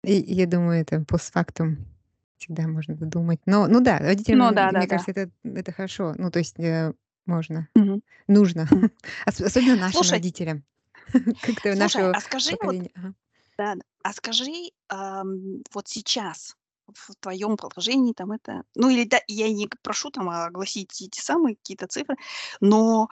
[0.04, 1.78] И я думаю, это постфактум
[2.38, 3.40] всегда можно додумать.
[3.46, 4.86] Но, ну да, Ну родителям, мне да-да-да.
[4.86, 6.14] кажется, это это хорошо.
[6.18, 6.92] Ну, то есть, э,
[7.26, 8.02] можно, Мгм.
[8.28, 8.66] нужно,
[9.26, 10.64] ос особенно нашим Слушай родителям,
[11.40, 12.90] как-то слушай, нашего а скажи вот, поколения.
[12.94, 13.14] Ага.
[13.58, 16.56] да, а скажи, ам, вот сейчас
[16.94, 21.56] в твоём положении там это, ну, или да, я не прошу там огласить эти самые
[21.56, 22.16] какие-то цифры,
[22.60, 23.08] но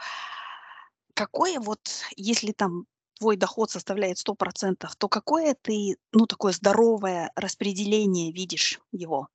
[1.15, 1.81] какое вот,
[2.17, 2.87] если там
[3.23, 9.29] твой доход составляет 100 %, то какое ты, ну, такое здоровое распределение видишь его?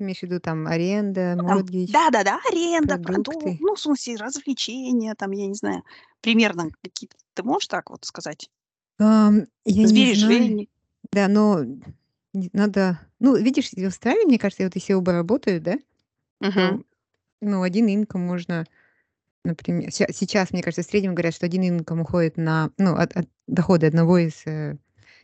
[0.00, 3.60] Имеешь в виду там аренда, Ну, да-да-да, аренда, продукт, продукты?
[3.60, 5.82] ну, в смысле, развлечения, там, я не знаю,
[6.20, 8.48] примерно какие-то ты можешь так вот сказать?
[8.98, 10.56] Ам, я не знаю.
[11.12, 11.64] Да, но
[12.52, 15.78] надо ну, видишь, в Австралии, мне кажется, вот если оба работают, да,
[16.54, 16.80] то,
[17.42, 18.66] ну, 1 инком можно,
[19.44, 23.16] наприме ся сейчас, мне кажется, в среднем говорят, что 1 инком уходит на, ну, от
[23.16, 24.76] от дохода одного из, э,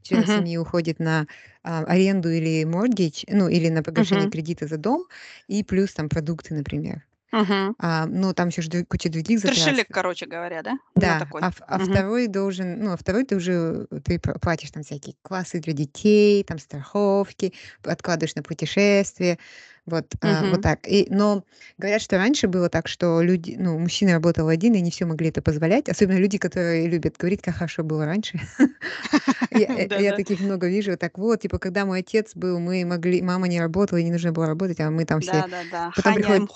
[0.03, 0.31] членов Мгм.
[0.31, 1.27] семьи уходит на,
[1.63, 4.31] а, аренду или mortgage, ну, или на погашение Мгм.
[4.31, 5.05] кредита за дом,
[5.49, 7.07] и плюс там продукты, например.
[7.33, 7.75] Мгм.
[7.79, 9.77] А, ну, там еще куча других затрат.
[9.77, 10.79] Трешелек, короче говоря, да?
[10.97, 11.43] Да, такой.
[11.43, 12.03] а а Мгм.
[12.03, 16.59] 2 должен, ну, а 2 ты уже, ты платишь там всякие классы для детей, там
[16.59, 17.53] страховки,
[17.85, 19.39] откладываешь на путешествия.
[19.87, 20.87] Вот, а, вот так.
[20.87, 21.45] И, но
[21.79, 25.29] говорят, что раньше было так, что люди, ну, мужчина работал один, и не все могли
[25.31, 25.89] это позволять.
[25.89, 28.41] Особенно люди, которые любят говорить, как хорошо было раньше.
[29.51, 30.97] Я э, таких много вижу.
[30.97, 34.33] Так вот, типа, когда мой отец был, мы могли мама не работала, и не нужно
[34.33, 35.93] было работать, а мы там все Да-да-да.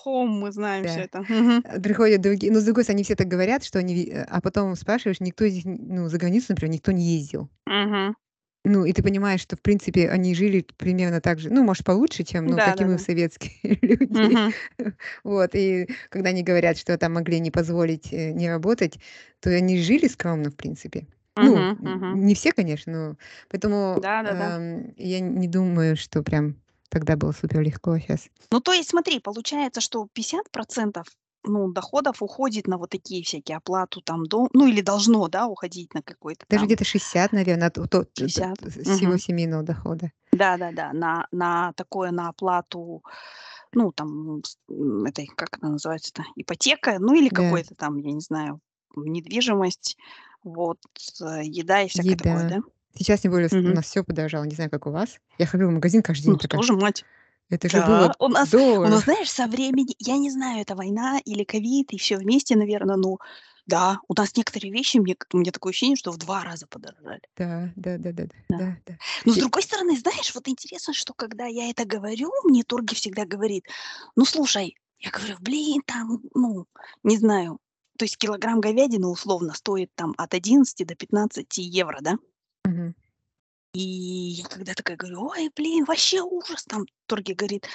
[0.05, 1.25] home, мы знаем да, это.
[1.29, 2.53] Э, приходят другие.
[2.53, 5.45] Но, с другой стороны, они все так говорят, что они э, а потом спрашиваешь, никто
[5.45, 7.51] из них, ну, за границу, например, никто не ездил.
[8.67, 12.25] Ну, и ты понимаешь, что, в принципе, они жили примерно так же, ну, может, получше,
[12.25, 12.99] чем, ну, как и мы, Да-да-да.
[12.99, 14.39] советские люди.
[14.39, 14.55] Мгм.
[15.25, 18.99] Вот, и когда они говорят, что там могли не позволить, э, не работать,
[19.41, 21.09] то они жили скромно, в принципе.
[21.41, 21.79] Ну, Мгм.
[21.83, 22.13] Мгм.
[22.13, 23.17] н не все, конечно, но
[23.51, 26.57] поэтому, эм, я не думаю, что прям
[26.89, 28.29] тогда было супер легко, а щас.
[28.51, 31.07] Ну, то есть смотри, получается, что 50 %,
[31.45, 35.95] ну, доходов уходит на вот такие всякие, оплату там до ну, или должно, да, уходить
[35.95, 38.59] на какой-то Даже где-то 60, наверно, от то т т 60.
[38.61, 39.19] с всего Мгм.
[39.19, 40.11] семейного дохода.
[40.33, 43.03] Да-да-да, на на такое, на оплату,
[43.73, 44.41] ну, там,
[45.07, 47.65] этой, как она называется-то, ипотека, ну, или Да.
[47.69, 48.61] какой-то там, я не знаю,
[48.97, 49.97] недвижимость,
[50.45, 50.79] вот,
[51.23, 52.47] э, еда и всякое такое, Еда.
[52.47, 52.59] да?
[52.97, 55.19] Сейчас, тем более, с у нас всё подорожало, не знаю, как у вас.
[55.39, 57.05] Я хожу в магазин каждый день, такая: тоже, мать.
[57.51, 59.05] "Это же было Да, у нас у нас, дорого".
[59.05, 63.19] знаешь, со времени я не знаю, это война или ковид, и всё вместе, наверно, но
[63.67, 67.23] да, у нас некоторые вещи, мне у меня такое ощущение, что в 2 раза подорожали.
[67.37, 68.59] Да, да-да-да-да, Да.
[68.59, 68.99] да-да.
[69.25, 72.95] Но, с И другой стороны, знаешь, вот интересно, что когда я это говорю, мне Торги
[72.95, 73.67] всегда говорит:
[74.17, 76.67] "Ну, слушай,- я говорю,- блин, там, ну,
[77.03, 77.59] не знаю,
[77.99, 82.17] то есть килограмм говядины условно стоит там от 11 до 15 евро, да?"
[82.67, 82.95] Мгм.
[83.75, 87.67] И я когда такая говорю: "Ой, блин, вообще ужас там!" Торги говорит: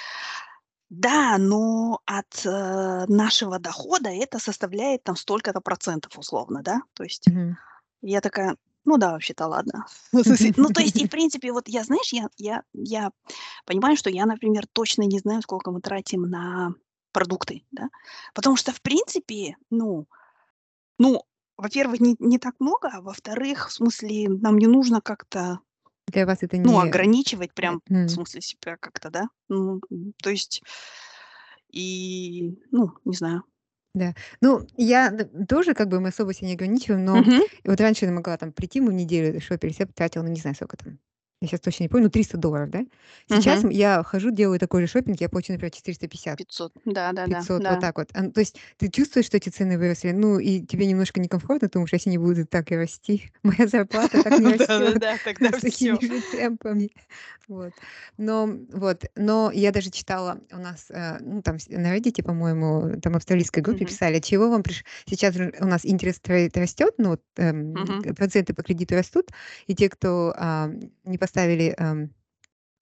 [0.90, 7.28] "Да, но от, э, нашего дохода это составляет там столько-то процентов условно, да?" То есть
[7.28, 7.56] Мгм.
[8.02, 9.86] я такая: "Ну да, вообще-то ладно".
[10.24, 13.12] Ну, ну, то есть, и в принципе, вот я, знаешь, я я я
[13.66, 16.74] понимаю, что я, например, точно не знаю, сколько мы тратим на
[17.12, 17.90] продукты, да.
[18.34, 20.06] Потому что, в принципе, ну
[20.98, 21.22] ну,
[21.56, 25.60] во-первых, не не так много, а во-вторых, в смысле, нам не нужно как-то
[26.10, 28.08] Для вас это ну, не ограничивать э, прям, в м.
[28.08, 29.28] смысле, себя как-то, да.
[29.48, 29.80] Ну,
[30.22, 30.62] то есть
[31.72, 33.44] и, ну, не знаю.
[33.94, 34.14] Да.
[34.40, 35.10] Ну, я
[35.48, 37.42] тоже, как бы, мы особо ся не ограничиваем, но Мгм.
[37.64, 40.76] вот раньше я могла там прийти, мы неделю шопились, я потратила, ну, не знаю, сколько
[40.76, 40.98] там,
[41.40, 42.84] я щас точно не помню, ну, 300 долларов, да.
[43.26, 46.72] Сейчас, м, я хожу, делаю такой же шопинг, я получу, например, 450, 500.
[46.84, 47.80] Да-да-да, 500, вот да.
[47.80, 48.10] так вот.
[48.14, 51.92] Ан то есть ты чувствуешь, что эти цены выросли, ну, и тебе немножко некомфортно, думаешь:
[51.94, 55.58] "А если они будут так и расти?" Моя зарплата так не растет Да-да-да, тогда с
[55.58, 56.90] такими темпами.
[57.48, 57.74] Вот.
[58.18, 63.16] Но, вот, но я даже читала у нас, э, ну, там, на "Реддите", по-моему, там
[63.16, 67.22] австралийской группе писали: "От чего вам приш" Сейчас у нас интерест рейт растет, ну, вот,
[67.38, 69.30] эм, проценты по кредиту растут,
[69.68, 71.76] и те, кто, ам, не поставили,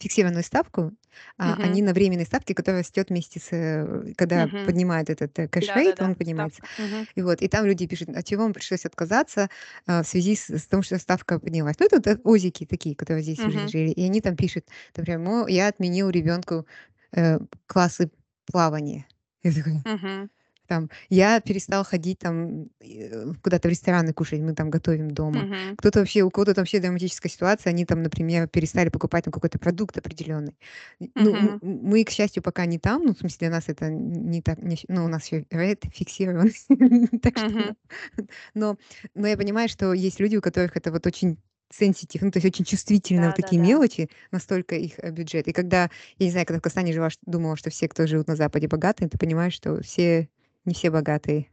[0.00, 0.92] фиксированную ставку,
[1.38, 1.62] а, Мгм.
[1.62, 4.66] они на временной ставке, которая растет вместе с, э, когда Мгм.
[4.66, 6.60] поднимают этот, э, cash rate, Да-да-да, он поднимается.
[6.60, 6.68] ставка.
[6.78, 7.08] Мгм.
[7.16, 9.50] И вот, и там люди пишут: "От чего вам пришлось отказаться,
[9.86, 12.96] а, в связи с с том, что ставка поднялась?" Ну, это вот, э, озики такие,
[12.96, 13.70] которые здесь уже Мгм.
[13.70, 16.66] жили, и они там пишут, например: "Мо я отменил ребенку,
[17.14, 18.10] э, классы
[18.46, 19.06] плавания".
[19.44, 20.28] Я такая Мгм.
[20.68, 25.46] Там: "Я перестал ходить там, э, куда-то в рестораны кушать, мы там готовим дома".
[25.46, 25.76] Мгм.
[25.76, 29.58] Кто-то вообще, у кого-то там вообще драматическая ситуация, они там, например, перестали покупать там какой-то
[29.58, 30.56] продукт определенный.
[31.00, 34.42] Н ну, мы, к счастью, пока не там, ну, в смысле, для нас это не
[34.42, 36.50] так, не ну, у нас еще рейт фиксирован,
[37.22, 37.74] так что, да.
[38.54, 38.76] Но
[39.14, 41.38] но я понимаю, что есть люди, у которых это вот очень
[41.72, 43.60] sensitive, ну, то есть очень чувствительны на вот такие Да-да-да.
[43.60, 45.48] мелочи, настолько их, э, бюджет.
[45.48, 48.36] И когда, я не знаю, когда в Казахстане жила, думала, что все, кто живут на
[48.36, 50.28] Западе, богатые, ты понимаешь, что все
[50.68, 51.48] не все богатые,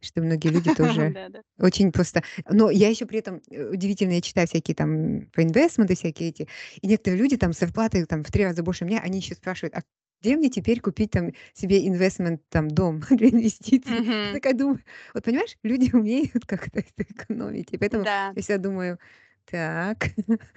[0.00, 1.16] что многие люди тоже
[1.58, 5.94] очень просто Но я еще при этом, э, удивительно, я читаю всякие там про инвестменты,
[5.94, 6.48] всякие эти,
[6.80, 9.74] и некоторые люди там с зарплатой там в 3 раза больше меня, они еще спрашивают:
[9.76, 9.82] "А
[10.22, 14.40] где мне теперь купить там себе инвестмент, там, дом для инвестиций?" Я Мгм.
[14.40, 14.80] такая думаю,
[15.14, 18.34] вот понимаешь, люди умеют как-то это экономить, и поэтому Да.
[18.34, 18.98] я всегда думаю
[19.50, 20.10] Так.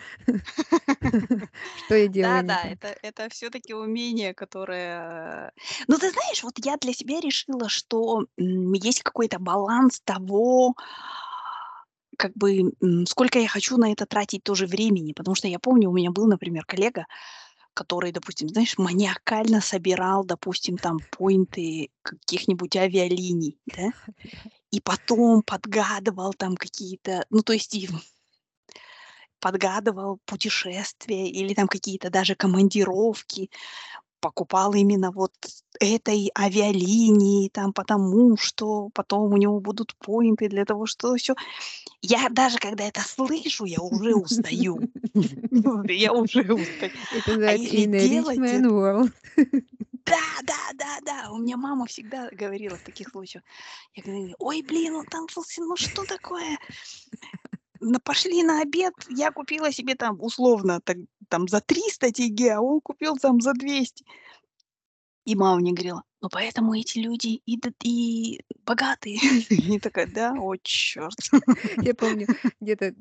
[1.75, 2.73] Что я делаю Да-да, так?
[2.73, 5.53] это это всё-таки умение, которое
[5.87, 10.73] Ну, ты знаешь, вот я для себя решила, что, есть какой-то баланс того
[12.17, 12.71] как бы,
[13.07, 15.13] сколько я хочу на это тратить тоже времени.
[15.13, 17.05] Потому что я помню, у меня был, например, коллега,
[17.73, 23.91] который, допустим, знаешь, маниакально собирал, допустим, там поинты каких-нибудь авиалиний, да, Да.
[24.71, 27.89] и потом подгадывал там какие-то, ну, то есть и
[29.43, 33.49] подгадывал путешествия или там какие-то даже командировки,
[34.21, 35.33] покупал именно вот
[35.81, 41.35] этой авиалинии, там, потому что потом у него будут поинты для того, что всё.
[42.01, 44.81] Я даже когда это слышу, я уже устаю.
[45.89, 46.91] Я уже устаю.
[47.11, 47.53] Это А
[48.09, 48.63] называется.
[50.05, 53.43] Да, да, да, да, у меня мама всегда говорила в таких случаях.
[53.95, 56.57] Я говорю: "Ой, блин, там, слушай, ну что такое?
[57.85, 60.97] Ну, пошли на обед, я купила себе там условно так
[61.29, 64.05] там за 300 тенге, а он купил там за 200".
[65.25, 69.17] И мама мне говорила: "Ну, поэтому эти люди и д и богатые".
[69.51, 71.19] И такая: "Да, о чёрт".
[71.81, 72.27] Я помню,
[72.61, 72.93] где-то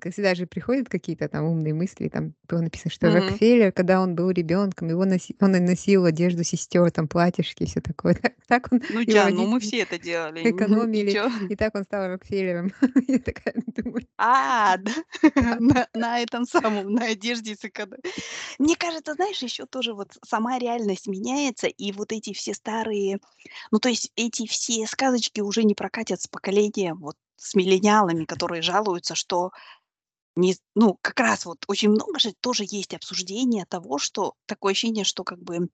[0.00, 3.10] как всегда же приходят какие-то там умные мысли, там было написано, что.
[3.10, 7.80] Рокфеллер, когда он был ребенком, его носи он носил одежду сестер, там платьишки и всё
[7.80, 8.14] такое.
[8.14, 10.40] Так так он Ну тя, ну мы все это делали.
[10.44, 12.72] Экономили, и так он стал Рокфеллером.
[13.08, 14.92] Я такая думаю А, да?
[15.58, 17.56] На на этом самом, на одежде
[18.58, 23.20] Мне кажется, знаешь, ещё тоже вот сама реальность меняется, и вот эти все старые.
[23.70, 28.62] Ну, то есть эти все сказочки уже не прокатят с поколением вот с миллениалами, которые
[28.62, 29.52] жалуются, что
[30.34, 35.04] не ну, как раз вот очень много же тоже есть обсуждения того, что такое ощущение,
[35.04, 35.68] что как бы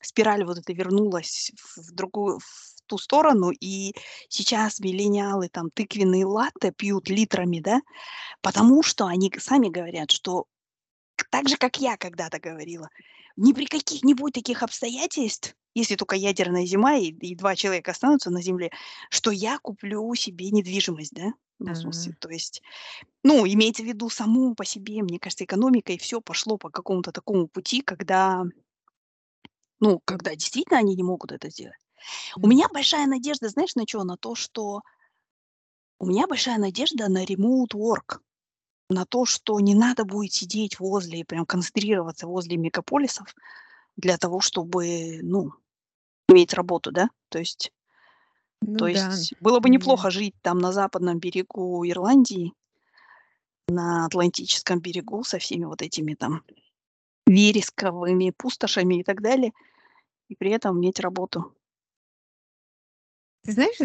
[0.00, 3.94] спираль вот эта вернулась в другую, в ту сторону, и
[4.28, 7.80] сейчас миллениалы там тыквенные латте пьют литрами, да,
[8.40, 10.46] потому что они сами говорят, что
[11.30, 12.88] так же, как я когда-то говорила:
[13.36, 17.92] "Ни при каких не будет таких обстоятельств, если тока ядерная зима и и 2 человека
[17.92, 18.70] останутся на Земле,
[19.10, 21.32] что я куплю себе недвижимость", да.
[21.66, 22.14] А.
[22.20, 22.62] то есть,
[23.24, 27.12] ну, имеется в виду само по себе, мне кажется, экономика и всё пошло по какому-то
[27.12, 28.44] такому пути, когда
[29.80, 31.78] ну, когда действительно они не могут это сделать.
[32.42, 32.48] У М.
[32.48, 34.04] меня большая надежда, знаешь, на чё?
[34.04, 34.82] На то, что
[36.00, 38.18] у меня большая надежда на remote work,
[38.90, 43.34] на то, что не надо будет сидеть возле прям концентрироваться возле мегаполисов
[43.96, 45.52] для того, чтобы, ну,
[46.28, 47.10] иметь работу, да.
[47.28, 47.72] То есть
[48.62, 52.54] Ну то да, есть было бы неплохо жить там на западном берегу Ирландии
[53.68, 56.42] на Атлантическом берегу со всеми вот этими там
[57.26, 59.52] вересковыми пустошами и так далее,
[60.28, 61.54] и при этом иметь работу.
[63.42, 63.76] Ты знаешь,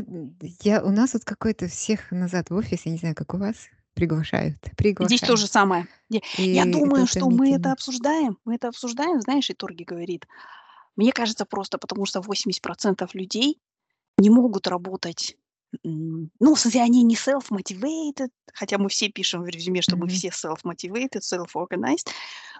[0.63, 3.67] я у нас вот какой-то всех назад в офис, я не знаю, как у вас,
[3.93, 4.57] приглашают
[5.01, 5.37] Здесь то приглашают.
[5.37, 5.87] же самое.
[6.09, 6.19] Я
[6.51, 10.27] я И думаю, что мы это обсуждаем мы это обсуждаем, знаешь, и Торги говорит.
[10.99, 13.57] Мне кажется, просто потому что 80 % людей
[14.19, 15.37] не могут работать,
[15.83, 20.09] ну, в смысле, они не self-motivated, хотя мы все пишем в резюме, что мы Мгм.
[20.09, 22.07] все self-motivated, self-organized,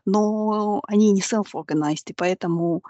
[0.06, 2.84] но они не self-organized, и поэтому,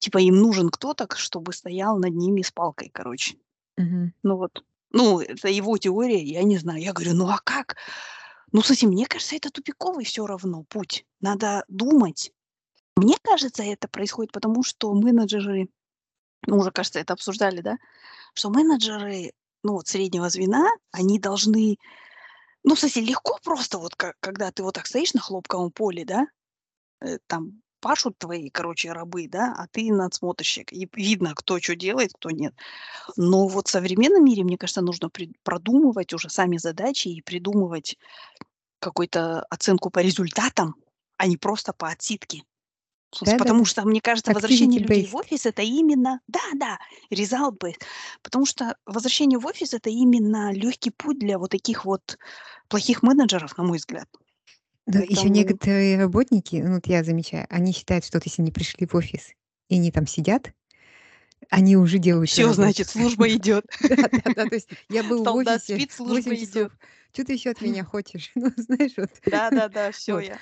[0.00, 3.36] типа, им нужен кто-то, чтобы стоял над ними с палкой, короче.
[3.78, 4.12] Мгм.
[4.24, 6.80] Ну вот, ну, это его теория, я не знаю.
[6.82, 7.76] Я говорю: "Ну, а как?"
[8.52, 11.06] Ну, смысле, мне кажется, это тупиковый всё равно путь.
[11.20, 12.32] Надо думать.
[12.96, 15.68] Мне кажется, это происходит потому, что менеджеры,
[16.46, 17.78] мы уже, кажется, это обсуждали, да,
[18.34, 19.32] что менеджеры,
[19.64, 21.78] ну, вот среднего звена, они должны
[22.64, 26.26] ну, смысле, легко просто вот, ка когда ты вот так стоишь на хлопковом поле, да,
[27.02, 32.12] э, там пашут твои, короче, рабы, да, а ты надсмотрщик, и видно, кто чё делает,
[32.14, 32.54] кто нет.
[33.16, 35.10] Но вот в современном мире, мне кажется, нужно
[35.44, 37.98] продумывать уже сами задачи и придумывать
[38.80, 40.76] какой-то оценку по результатам,
[41.18, 42.44] а не просто по отсидке.
[43.14, 43.66] Смысле, потому Да-да-да.
[43.66, 45.16] что, мне кажется, возвращение Activity людей в based.
[45.16, 46.78] офис- это именно да-да,
[47.12, 47.82] result based.
[48.22, 52.16] Потому что возвращение в офис- это именно лёгкий путь для вот таких вот
[52.68, 54.08] плохих менеджеров, на мой взгляд.
[54.86, 58.86] Да, Поэтому некоторые работники, ну, вот я замечаю, они считают, что вот если они пришли
[58.86, 59.32] в офис
[59.68, 60.52] и они там сидят,
[61.50, 62.52] они уже делают Всё, работу.
[62.52, 63.64] значит, служба идёт.
[63.82, 66.72] Да-да-да, то есть я был в офисе спит, 8 служба идёт.
[67.12, 68.32] чё ты ещё от меня хочешь?
[68.36, 69.10] Ну, знаешь, вот.
[69.26, 70.26] Да-да-да, всё Вот.
[70.26, 70.38] я.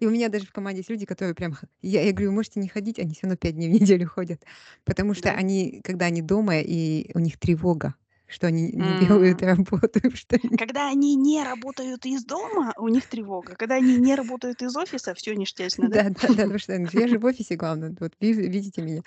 [0.00, 2.60] И у меня даже в команде есть люди, которые прям я я говорю: "Вы можете
[2.60, 4.42] не ходить", они всё равно 5 дней в неделю ходят.
[4.84, 5.32] Потому что Да?
[5.32, 7.94] они, когда они дома, и у них тревога,
[8.26, 9.44] что они не делают М.
[9.44, 13.54] работу, что они Когда они не работают из дома, у них тревога.
[13.56, 16.04] Когда они не работают из офиса, всё ништячно, да?
[16.04, 19.02] Да-да-да, потому что "Я же в офисе главный, вот ви видите меня".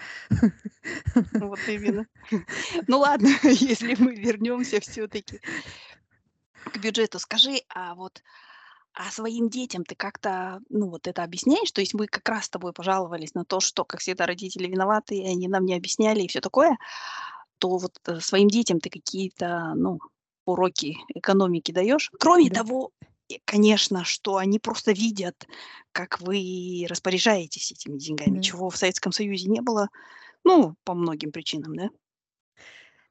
[1.39, 2.05] Вот именно.
[2.87, 5.41] Ну ладно, если мы вернёмся всё-таки
[6.73, 7.19] к бюджету.
[7.19, 8.21] Скажи, а вот
[8.93, 11.71] а своим детям ты как-то, ну, вот это объясняешь?
[11.71, 15.15] То есть мы как раз с тобой пожаловались на то, что, как всегда, родители виноваты,
[15.17, 16.77] и они нам не объясняли и все такое.
[17.60, 20.00] То вот э, своим детям ты какие-то, ну,
[20.46, 22.10] уроки экономики даешь?
[22.19, 22.56] Кроме Да.
[22.62, 22.92] того,
[23.46, 25.48] конечно, что они просто видят,
[25.92, 28.42] как вы распоряжаетесь этими деньгами, Да.
[28.42, 29.90] чего в Советском Союзе не было,
[30.44, 31.90] ну, по многим причинам, да?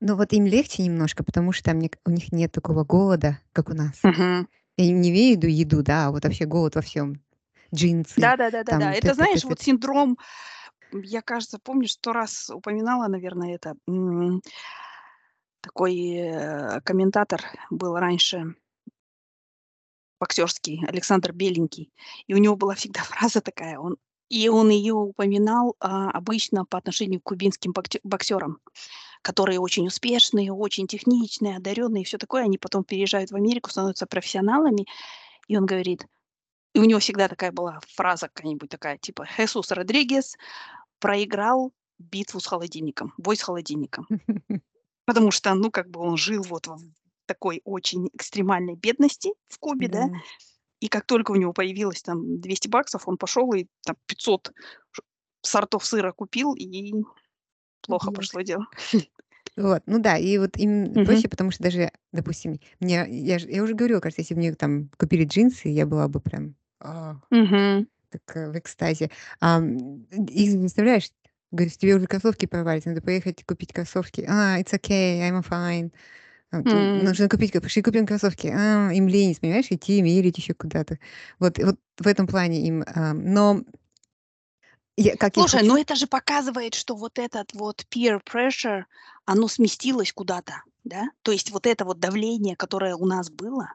[0.00, 3.68] Ну, вот им легче немножко, потому что там ник у них нет такого голода, как
[3.70, 4.02] у нас.
[4.04, 4.46] Мгм.
[4.78, 7.20] Я не имею в виду еду, да, а вот вообще голод во всем.
[7.74, 8.78] Джинсы, Да-да-да-да-да.
[8.78, 10.16] там Это, т т знаешь, т вот синдром,
[10.92, 13.74] я, кажется, помнишь, 100 раз упоминала, наверное, это.
[15.60, 18.54] Такой, э, комментатор был раньше
[20.20, 21.92] боксерский, Александр Беленький.
[22.26, 23.96] И у него была всегда фраза такая, он
[24.30, 27.72] и он ее упоминал, а, обычно по отношению к кубинским
[28.04, 28.58] боксерам,
[29.22, 32.44] которые очень успешные, очень техничные, одаренные и всё такое.
[32.44, 34.86] Они потом переезжают в Америку, становятся профессионалами.
[35.48, 36.06] И он говорит,
[36.74, 40.36] и у него всегда такая была фраза какая-нибудь такая, типа: "Хесус Родригес
[41.00, 44.06] проиграл битву с холодильником, бой с холодильником".
[45.06, 46.78] Потому что, ну, как бы он жил вот в
[47.26, 50.06] такой очень экстремальной бедности в Кубе, да.
[50.08, 50.10] Да.
[50.80, 54.52] И как только у него появилось там 200 баксов, он пошел и там 500
[54.92, 55.02] ш
[55.42, 56.92] сортов сыра купил, и
[57.82, 58.12] плохо Вот.
[58.12, 58.66] пошло дело.
[59.56, 61.02] Вот, ну да, и вот им Мгм.
[61.02, 64.88] проще, потому что даже, допустим, мне я я уже говорила, кажется, если бы мне там
[64.96, 67.88] купили джинсы, я была бы прям, а, Мгм.
[68.10, 69.10] такая в экстазе.
[69.40, 71.10] Ам, и представляешь,
[71.52, 74.24] говорит: "Тебе уже кроссовки порвались, надо поехать купить кроссовки".
[74.28, 75.92] А, it's okay, I'm fine.
[76.52, 76.88] А, М.
[76.92, 78.48] нужно купить, пошли купим кроссовки.
[78.48, 80.98] А, им лень, понимаешь, идти мерить еще куда-то.
[81.40, 83.62] Вот вот в этом плане им, а, но
[84.98, 88.84] я как я Слушай, ну хочу это же показывает, что вот этот вот peer pressure,
[89.26, 91.08] оно сместилось куда-то, да?
[91.22, 93.74] То есть вот это вот давление, которое у нас было,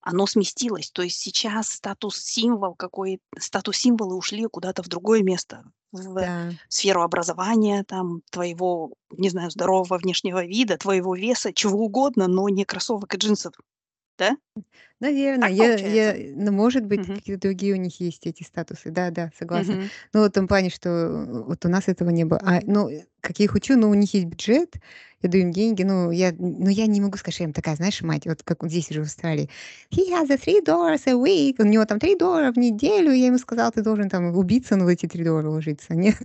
[0.00, 0.90] оно сместилось.
[0.90, 6.56] То есть сейчас статус-символ какой статус-символы ушли куда-то в другое место, в Да.
[6.68, 12.64] сферу образования, там, твоего, не знаю, здорового внешнего вида, твоего веса, чего угодно, но не
[12.64, 13.54] кроссовок и джинсов.
[14.18, 14.36] Да?
[15.02, 16.14] Наверно, Так я получается?
[16.14, 17.18] я ну, может быть, Мгм.
[17.18, 18.90] какие-то другие у них есть эти статусы.
[18.90, 19.76] Да-да, согласна.
[19.76, 19.92] Мгм.
[20.12, 22.40] Ну, в том плане, что, э, вот у нас этого не было.
[22.44, 24.74] А, ну, э, как я их учу, ну, у них есть бюджет,
[25.20, 27.76] я даю им деньги, ну, я ну, я не могу сказать, что я им такая,
[27.76, 29.48] знаешь, мать, вот как вот здесь уже в Австралии.
[29.92, 33.12] He has a $3 a week, у него там $3 в неделю.
[33.12, 35.94] Я ему сказала: "Ты должен там убиться, но в эти $3 уложиться".
[35.94, 36.16] Нет,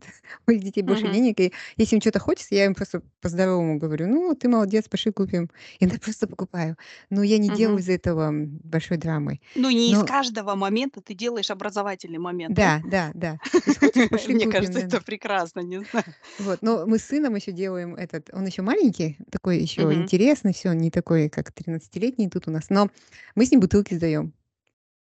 [0.48, 1.10] у моих детей больше Мгм.
[1.10, 5.12] денег, и если им чё-то хочется, я им просто по-здоровому говорю: "Ну, ты молодец, пошли
[5.12, 5.50] купим".
[5.80, 6.76] Иногда просто покупаю.
[7.12, 7.82] Но я не делаю Мгм.
[7.82, 9.40] из этого, м, большой драмы.
[9.56, 12.78] Ну, не из Но каждого момента ты делаешь образовательный момент, да?
[12.84, 13.38] Да, да,
[14.28, 16.06] Мне кажется, это прекрасно, не знаю.
[16.40, 20.74] Вот, но мы с сыном еще делаем этот он еще маленький, такой еще интересный, всё,
[20.74, 22.90] не такой, как тринадцатилетний тут у нас, но
[23.36, 24.34] мы с ним бутылки сдаем.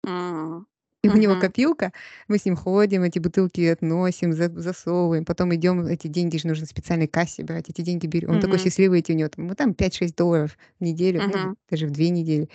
[0.04, 0.66] М.
[1.04, 1.92] И у него копилка,
[2.28, 6.66] мы с ним ходим, эти бутылки относим, за засовываем, потом идем, эти деньги же нужно
[6.66, 8.30] в специальной кассе брать, эти деньги берем.
[8.30, 11.86] Он такой счастливый, эти у него там, ну, там 5-6 долларов в неделю, ну, даже
[11.86, 12.48] в 2 недели,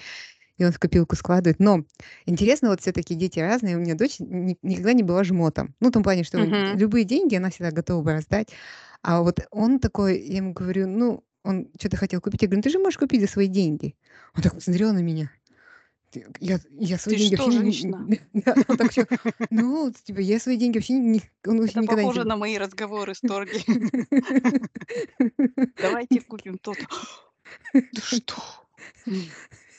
[0.61, 1.59] и он в копилку складывает.
[1.59, 1.83] Но
[2.27, 3.77] интересно, вот всё-таки дети разные.
[3.77, 5.73] У меня дочь ни никогда не была жмотом.
[5.79, 6.71] Ну, в том плане, что Мгм.
[6.71, 8.49] любые деньги она всегда готова была раздать.
[9.01, 12.63] А вот он такой, я ему говорю, ну, он чё-то хотел купить, я говорю: "Ну,
[12.63, 13.95] ты же можешь купить за свои деньги".
[14.35, 15.31] Он так посмотрел на меня.
[16.41, 17.97] Я я свои Ты деньги что, вообще н женщина?
[17.99, 18.91] н да, он так
[19.51, 22.37] ну, типа, я свои деньги вообще ни он вообще Это никогда не похоже типа на
[22.37, 23.63] мои разговоры с торги.
[25.77, 26.87] Давайте купим то-то.
[27.93, 28.41] Ты что?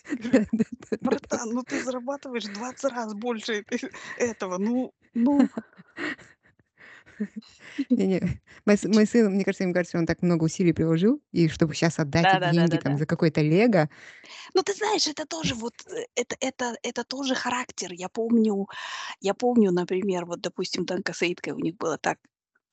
[1.01, 3.65] "Братан, ну ты зарабатываешь в 20 раз больше
[4.17, 5.49] этого, ну ну".
[7.91, 8.21] Не не,
[8.67, 11.99] мой мой сын, мне кажется, ему кажется, он так много усилий приложил, и чтобы щас
[11.99, 12.97] отдать эти деньги там Да-да-да-да-да.
[12.97, 13.89] за какое-то "Лего".
[14.55, 17.93] Ну, ты знаешь, это тоже вот, э, это это это тоже характер.
[17.93, 18.67] Я помню
[19.21, 22.19] я помню, например, вот, допустим, Данка с Аиткой, у них было так,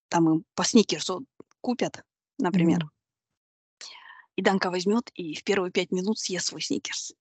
[0.09, 1.25] там им по "Сникерсу"
[1.61, 2.03] купят,
[2.39, 2.80] например.
[2.80, 2.89] Мгм.
[4.38, 7.13] И Данка возьмет и в первые 5 минут съест свой "Сникерс",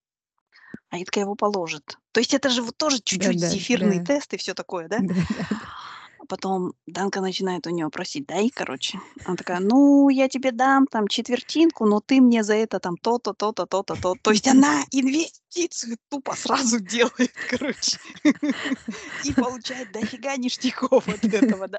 [0.90, 1.98] Аитка его положит.
[2.12, 4.02] То есть это же вот тоже чуть-чуть Да-да, зефирный да.
[4.02, 5.02] тест и всё такое, да?
[5.08, 5.60] Да-да-да.
[6.20, 9.00] А потом Данка начинает у неё просить: "Дай, короче".
[9.24, 13.34] Она такая: "Ну, я тебе дам там четвертинку, но ты мне за это там то-то,
[13.34, 14.16] то-то, то-то, то".
[14.22, 17.98] То есть она инвестицию тупо сразу делает, короче,
[19.22, 21.78] и получает дофига ништяков от этого, да.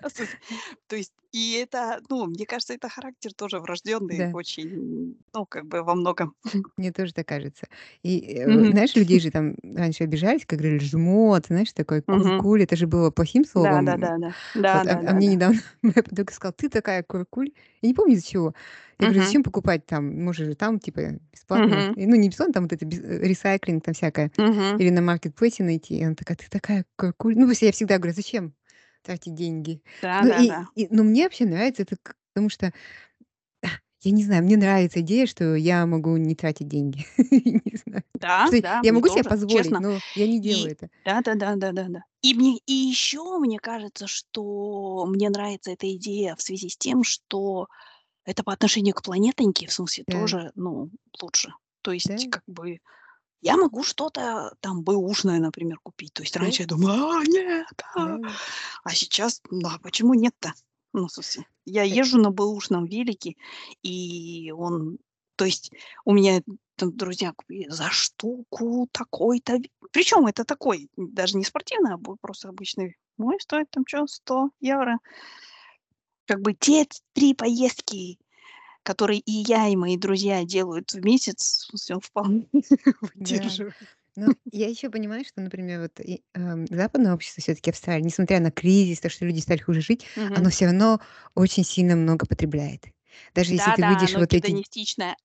[0.88, 4.34] То есть И это, ну, мне кажется, это характер тоже врожденный Да.
[4.34, 6.36] очень, ну, как бы во многом.
[6.78, 7.68] Мне тоже так кажется.
[8.04, 8.72] И, Мгм.
[8.72, 12.64] знаешь, людей же там раньше обижались, как говорили: "Жмот", знаешь, такой куркуль.
[12.64, 14.12] Это же было плохим словом.
[14.14, 14.34] Да-да-да-да.
[14.72, 17.52] Вот, а а мне недавно моя подруга сказала: "Ты такая куркуль".
[17.82, 18.54] Я не помню из-за чего.
[19.02, 19.22] Я говорю.
[19.22, 20.24] "Зачем покупать там?
[20.24, 21.86] Можешь же там, типа, бесплатно".
[21.96, 24.32] Ну, не бесплатно, там вот это э, ресайклинг там всякое.
[24.78, 25.98] Или на маркетплейсе найти.
[25.98, 27.36] И она такая: "Ты такая куркуль".
[27.38, 28.56] Ну, я всегда говорю: "Зачем
[29.04, 29.82] тратить деньги?"
[30.20, 30.70] Ну, и Да-да-да.
[30.76, 31.98] и, ну, мне вообще нравится это,
[32.34, 32.74] потому что,
[34.04, 37.06] я не знаю, мне нравится идея, что я могу не тратить деньги.
[37.18, 38.04] Не знаю.
[38.16, 39.82] Да, Что да, я могу себе позволить, честно.
[39.82, 40.90] но я не И делаю это.
[41.06, 42.04] да-да-да-да-да-да.
[42.24, 47.04] И мне и еще мне кажется, что мне нравится эта идея в связи с тем,
[47.04, 47.68] что
[48.26, 50.90] это по отношению к планетоньке, в смысле, Да, тоже, ну,
[51.22, 51.54] лучше.
[51.82, 52.80] То есть, да, как бы,
[53.42, 56.14] я могу что-то там бэушное, например, купить.
[56.14, 58.20] То есть да, раньше я думала: "А, нет, а".
[58.22, 58.40] да-да.
[58.84, 60.54] А сейчас, ну, а почему нет-то?
[60.94, 63.36] Ну, в смысле, я Э, езжу на бэушном велике,
[63.84, 65.00] и он
[65.38, 65.72] то есть
[66.06, 66.42] у меня
[66.78, 69.60] там друзья купили за штуку такой-то
[69.92, 72.98] Причем это такой, даже не спортивный, а просто обычный.
[73.18, 75.00] Мой стоит там чё, 100 евро.
[76.30, 78.20] Как бы те 3 поездки,
[78.84, 82.48] которые и я, и мои друзья делают в месяц, в смысле, он вполне
[83.16, 83.62] да.
[83.62, 83.76] выдерживает.
[84.16, 88.52] Но я еще понимаю, что, например, вот и, эм, западное общество, все-таки Австралия, несмотря на
[88.52, 90.36] кризис, то, что люди стали хуже жить, Мгм.
[90.36, 91.02] оно все равно
[91.36, 92.86] очень сильно много потребляет.
[93.36, 94.62] Даже если ты Да-да, выйдешь оно вот эти.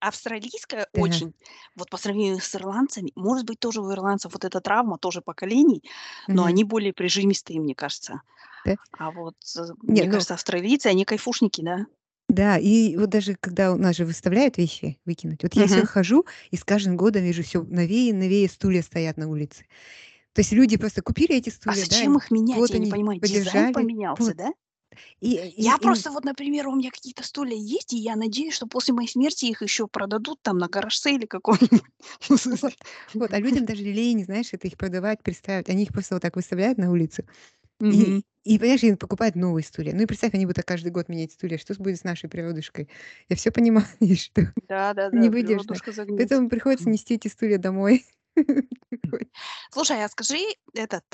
[0.01, 1.21] Австралийское Да.
[1.21, 1.35] очень.
[1.77, 5.83] Вот по сравнению с ирландцами, может быть, тоже у ирландцев вот эта травма тоже поколений,
[6.33, 6.45] но Мгм.
[6.45, 8.23] они более прижимистые, мне кажется.
[8.65, 8.77] Да.
[8.99, 11.87] А вот, э, Не, мне ну кажется, австралийцы, они кайфушники, да.
[12.29, 16.25] да, и вот даже когда у нас же выставляют вещи выкинуть, вот я все хожу
[16.51, 19.65] и с каждым годом вижу все новее и новее стулья стоят на улице.
[20.35, 22.79] То есть люди просто купили эти А стулья, да, зачем и их менять, год я
[22.79, 23.21] не они понимаю.
[23.21, 23.69] Дизайн подержали.
[23.69, 24.35] поменялся, Вот.
[24.35, 24.53] да?
[25.21, 28.55] И и Я и просто вот, например, у меня какие-то стулья есть, и я надеюсь,
[28.55, 31.83] что после моей смерти их еще продадут там на гараж-сейле каком-нибудь.
[32.29, 32.63] Ну, в смысле.
[32.63, 32.75] вот,
[33.15, 35.69] вот, а людям даже лень, знаешь, это их продавать, представить.
[35.69, 37.25] Они их просто вот так выставляют на улицу.
[37.91, 39.95] И и, понимаешь, и покупают новые стулья.
[39.95, 41.57] Ну и представь, они будут каждый год менять стулья.
[41.57, 42.91] Что будет с нашей природушкой?
[43.31, 43.87] Я все понимаю,
[44.19, 44.53] что
[45.13, 45.71] не Да-да-да, выдержит.
[45.71, 46.41] природушка загнется.
[46.41, 48.07] Поэтому приходится нести эти стулья домой.
[49.13, 49.31] Ой.
[49.73, 50.39] Слушай, а скажи,
[50.75, 51.05] этот,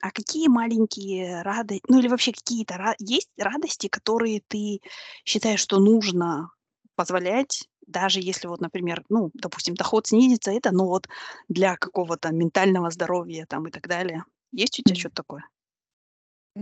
[0.00, 4.80] а какие маленькие рады ну, или вообще какие-то ра есть радости, которые ты
[5.24, 6.50] считаешь, что нужно
[6.94, 11.08] позволять, даже если вот, например, ну, допустим, доход снизится, это, ну, вот
[11.48, 14.24] для какого-то ментального здоровья там и так далее.
[14.52, 14.98] Есть у тебя М.
[14.98, 15.44] что то такое?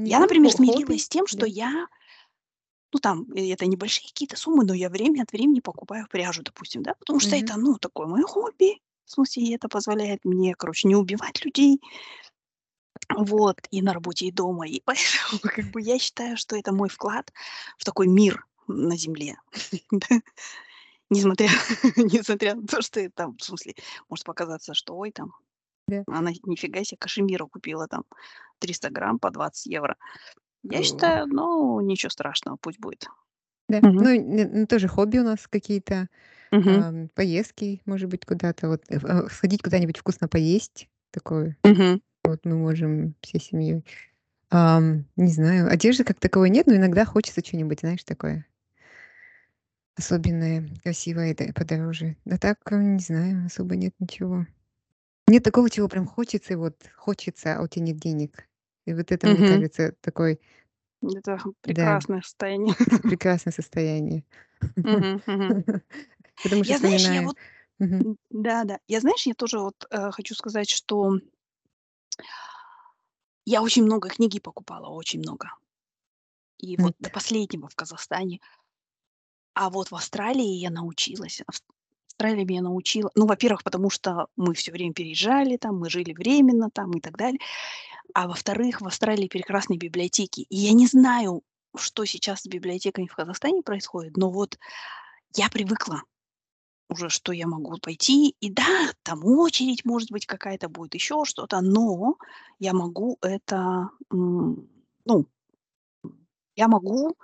[0.03, 1.53] Я, знаю, например, хо хобби, смирилась с тем, что да.
[1.53, 1.87] я,
[2.93, 6.83] ну, там, э, это небольшие какие-то суммы, но я время от времени покупаю пряжу, допустим,
[6.83, 7.45] да, потому что Мгм.
[7.45, 8.81] это, ну, такое мое хобби.
[9.07, 11.79] В смысле, и это позволяет мне, короче, не убивать людей.
[13.17, 14.67] Вот, и на работе, и дома.
[14.67, 17.33] И поэтому, как бы, я считаю, что это мой вклад
[17.79, 19.37] в такой мир на земле.
[19.91, 20.21] Да.
[21.11, 21.49] Несмотря
[21.97, 23.75] несмотря на то, что это там, в смысле,
[24.09, 25.33] может показаться, что: "Ой, там,
[25.89, 26.05] Да.
[26.07, 28.05] она нифига себе кашемира купила там
[28.61, 29.97] 300 грамм по 20 евро".
[30.65, 33.07] Я О, считаю, ну, ничего страшного, пусть будет.
[33.69, 33.83] да.
[33.83, 34.09] Мгм.
[34.15, 36.09] Ну, тоже хобби у нас какие-то,
[36.53, 36.85] Мгм.
[36.89, 40.89] ам, поездки, может быть, куда-то вот, э, а, сходить куда-нибудь вкусно поесть.
[41.13, 42.01] Такое Мгм.
[42.25, 43.85] вот мы можем всей семьей.
[44.51, 48.47] Ам, не знаю, одежды как таковой нет, но иногда хочется чё-нибудь, знаешь, такое
[49.97, 52.17] особенное, красивое, да, подороже.
[52.29, 54.45] А так, э, не знаю, особо нет ничего.
[55.29, 58.47] Нет такого, чего прям хочется, и вот хочется, а у тебя нет денег.
[58.87, 59.45] И вот это, мне Мгм.
[59.45, 60.41] кажется, такой,
[61.03, 62.75] Это да, прекрасное состояние.
[63.07, 64.25] прекрасное состояние.
[64.83, 65.23] Мгм.
[65.27, 65.57] Мгм.
[66.43, 67.37] Потому что Я, знаешь, я вот
[67.79, 68.05] Мгм.
[68.05, 68.81] м, да-да.
[68.89, 71.19] Я, знаешь, я тоже вот, э, хочу сказать, что
[73.47, 75.51] я очень много книги покупала, очень много.
[76.59, 78.41] И вот до последнего в Казахстане.
[79.55, 81.43] А вот в Австралии я научилась.
[82.19, 86.13] Ав Австралия меня научила ну, во-первых, потому что мы все время переезжали там, мы жили
[86.13, 87.41] временно там и так далее.
[88.15, 90.43] А во-вторых, в Австралии прекрасные библиотеки.
[90.43, 91.43] И я не знаю,
[91.77, 94.59] что сейчас с библиотеками в Казахстане происходит, но вот
[95.37, 96.03] я привыкла
[96.89, 101.61] уже, что я могу пойти, и да, там очередь, может быть, какая-то будет, еще что-то,
[101.61, 102.17] но
[102.61, 105.27] я могу это, ну,
[106.57, 107.17] я могу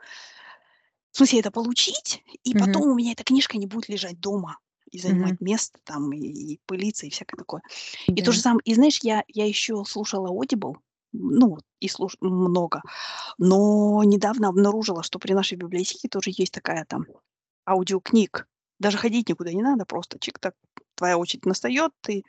[1.12, 4.58] В смысле, это получить, и мгм, потом у меня эта книжка не будет лежать дома
[4.92, 5.38] и занимать мгм.
[5.40, 7.62] место там, и и пылиться, и всякое такое.
[8.14, 8.42] И то же Да.
[8.42, 10.76] самое и знаешь, я я еще слушала Audible,
[11.12, 12.82] ну, и слуш много,
[13.38, 17.06] но недавно обнаружила, что при нашей библиотеке тоже есть такая там
[17.68, 18.46] аудиокниг.
[18.78, 20.54] Даже ходить никуда не надо, просто чик-так,
[20.96, 22.24] твоя очередь настает, ты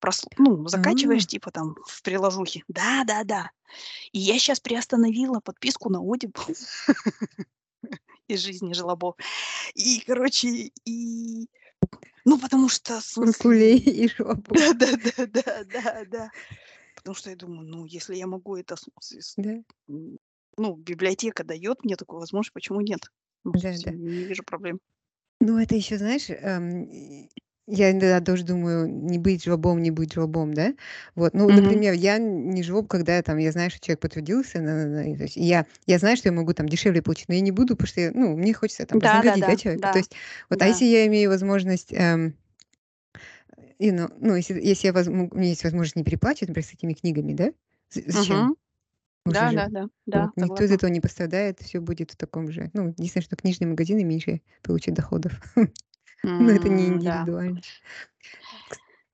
[0.00, 1.28] прос ну, закачиваешь, А.
[1.28, 2.64] типа, там, в приложухе.
[2.68, 3.50] Да-да-да.
[4.12, 6.54] И я щас приостановила подписку на Audible
[8.28, 9.16] из жизни жлобов.
[9.74, 11.48] И, короче, и
[12.24, 14.54] ну, потому что, Куркулей и жопу.
[14.78, 16.30] Да-да-да-да-да-да.
[16.94, 18.76] Потому что я думаю, ну, если я могу это
[19.36, 19.62] Да.
[20.58, 23.00] ну, библиотека даёт мне такую возможность, почему нет?
[23.44, 23.92] Ну, Да, да.
[23.96, 24.80] не вижу проблем.
[25.40, 26.88] Ну, это ещё, знаешь, эм,
[27.68, 30.74] я иногда тоже думаю, не быть жлобом, не быть жлобом, да?
[31.14, 31.52] Вот, ну, Мгм.
[31.52, 35.22] например, я не жлоб, когда там я знаю, что человек потрудился, на на на то
[35.24, 37.88] есть я я знаю, что я могу там дешевле получить, но я не буду, потому
[37.88, 39.88] что я, ну, мне хочется там вознаградить, да, Да-да-да, человека.
[39.88, 40.14] То да, есть
[40.50, 40.68] вот, а да.
[40.68, 42.36] если я имею возможность, эм
[43.78, 46.72] и, ну ну, если если я возм у меня есть возможность не переплачивать, например, с
[46.74, 47.52] этими книгами, да,
[47.90, 48.50] зачем?
[48.50, 48.54] Мгм.
[49.26, 52.70] Можно же Да-да-да, да, вот никто из этого не пострадает, всё будет в таком же
[52.74, 55.32] ну, единственное, что книжные магазины меньше получат доходов.
[56.38, 57.62] Но это не индивидуально.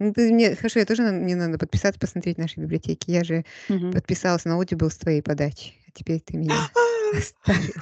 [0.00, 3.10] Ну, ты мне хорошо, я тоже мне надо подписаться, посмотреть наши библиотеки.
[3.10, 3.94] Я же Мгм.
[3.94, 6.66] подписалась на Audible с твоей подачи, а теперь ты меня
[7.12, 7.74] оставил.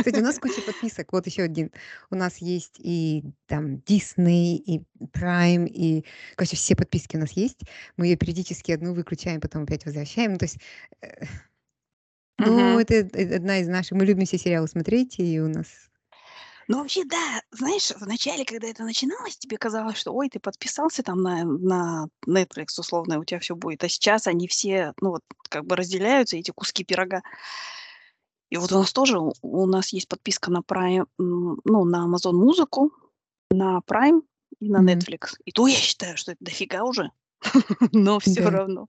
[0.00, 1.12] Кстати, у нас куча подписок.
[1.12, 1.70] Вот ещё один.
[2.10, 4.82] У нас есть и там Disney, и
[5.12, 6.04] Prime, и,
[6.36, 7.60] короче, все подписки у нас есть.
[7.98, 10.32] Мы её периодически одну выключаем, потом опять возвращаем.
[10.32, 10.58] Ну, то есть,
[11.02, 11.26] э
[12.38, 13.00] Ну, это
[13.36, 15.89] одна из наших мы любим все сериалы смотреть, и у нас
[16.70, 17.42] Ну, вообще, да.
[17.50, 22.06] Знаешь, в начале, когда это начиналось, тебе казалось, что: ой, ты подписался там на на
[22.28, 23.82] Netflix условно, и у тя всё будет.
[23.82, 27.22] А сейчас они все, ну, вот как бы разделяются, эти куски пирога.
[28.50, 32.90] И вот у нас тоже, у нас есть подписка на Prime, ну, на Amazon Музыку,
[33.50, 34.22] на Prime
[34.60, 34.80] и на.
[34.82, 35.34] Netflix.
[35.44, 37.10] И то я считаю, что это дофига уже,
[37.92, 38.50] но всё Да.
[38.50, 38.88] равно.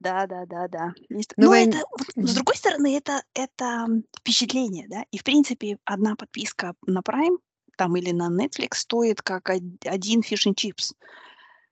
[0.00, 0.92] Да-да-да-да.
[1.08, 3.86] Есть Ну, но войн это вот, с другой стороны, это это
[4.18, 5.04] впечатление, да.
[5.10, 7.38] И, в принципе, одна подписка на Prime
[7.76, 10.94] там или на Netflix стоит как од один фиш энд чипс.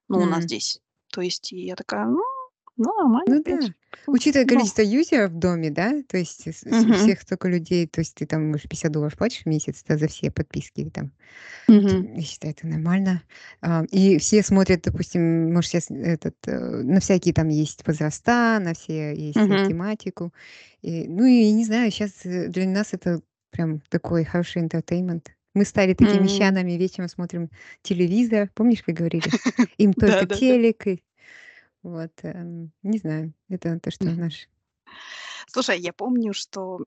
[0.09, 0.81] Ну, у нас здесь.
[1.13, 2.23] То есть я такая: "Ну,
[2.77, 3.59] ну, нормально, в Ну да.
[3.59, 3.77] принципе".
[4.11, 6.93] Учитывая количество юзеров в доме, да, то есть с с у Мгм.
[6.93, 10.09] всех столько людей, то есть ты там, может, 50 долларов платишь в месяц, да, за
[10.09, 11.13] все подписки там.
[11.69, 12.07] Мгм.
[12.17, 13.23] я считаю, это нормально.
[13.63, 18.75] А, и все смотрят, допустим, может, щас этот, э, на всякие там есть возраста, на
[18.75, 19.63] все есть, Мгм.
[19.63, 20.33] тематику.
[20.83, 25.27] И, ну, и не знаю, щас, э, для нас это прям такой хороший entertainment.
[25.55, 26.23] Мы стали такими М.
[26.25, 27.51] мещанами, вечером смотрим
[27.83, 28.51] телевизор.
[28.55, 29.35] Помнишь, как говорили?
[29.79, 31.03] Им только телек и
[31.83, 34.49] вот, эм, не знаю, это то, что наш
[35.49, 36.81] Слушай, я помню, что,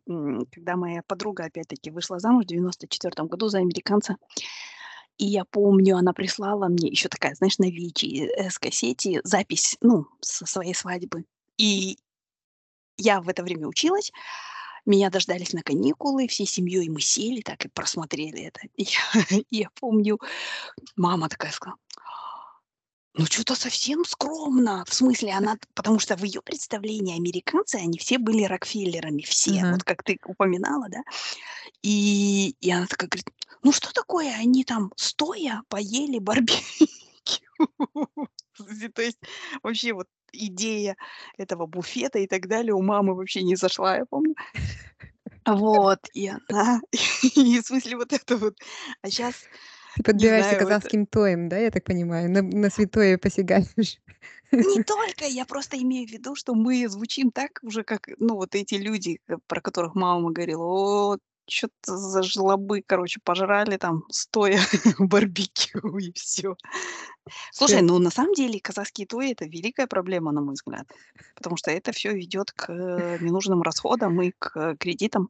[0.51, 4.17] когда моя подруга опять-таки вышла замуж в 94 году за американца,
[5.17, 10.75] и я помню, она прислала мне ещё такая, знаешь, на VHS-кассете запись, ну, со своей
[10.75, 11.25] свадьбы.
[11.57, 11.97] И
[12.97, 14.11] я в это время училась,
[14.85, 18.61] меня дождались на каникулы, всей семьей мы сели так и просмотрели это.
[18.77, 20.19] И я и я помню,
[20.97, 21.77] мама такая сказала:
[23.17, 24.83] "Ну, чё-то совсем скромно".
[24.87, 29.83] В смысле, она потому что в её представлении американцы, они все были Рокфеллерами, все, вот
[29.83, 29.83] Ага.
[29.83, 31.01] как ты упоминала, да.
[31.83, 33.27] И и она такая говорит:
[33.63, 36.87] "Ну, что такое, они там стоя поели барбекю".
[38.95, 39.19] То есть
[39.63, 40.95] вообще вот идея
[41.37, 44.35] этого буфета и так далее у мамы вообще не зашла, я помню.
[45.47, 46.81] Вот, и она,
[47.35, 48.55] и в смысле вот это вот.
[49.03, 49.49] А щас,
[49.95, 52.29] Ты подбираешься к знаю, это казахским тоям, да, я так понимаю?
[52.29, 53.99] На на святое посягаешь.
[54.61, 58.55] Не только, я просто имею в виду, что мы звучим так уже, как, ну, вот
[58.55, 61.17] эти люди, э, про которых мама говорила: "О,
[61.47, 64.57] чё-то за жлобы, короче, пожрали там стоя
[64.99, 66.55] барбекю и всё".
[67.53, 70.87] Слушай, ну, на самом деле казахские тои- это великая проблема, на мой взгляд,
[71.35, 72.69] потому что это всё ведёт к
[73.21, 75.29] ненужным расходам и к кредитам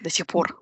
[0.00, 0.58] до сих пор.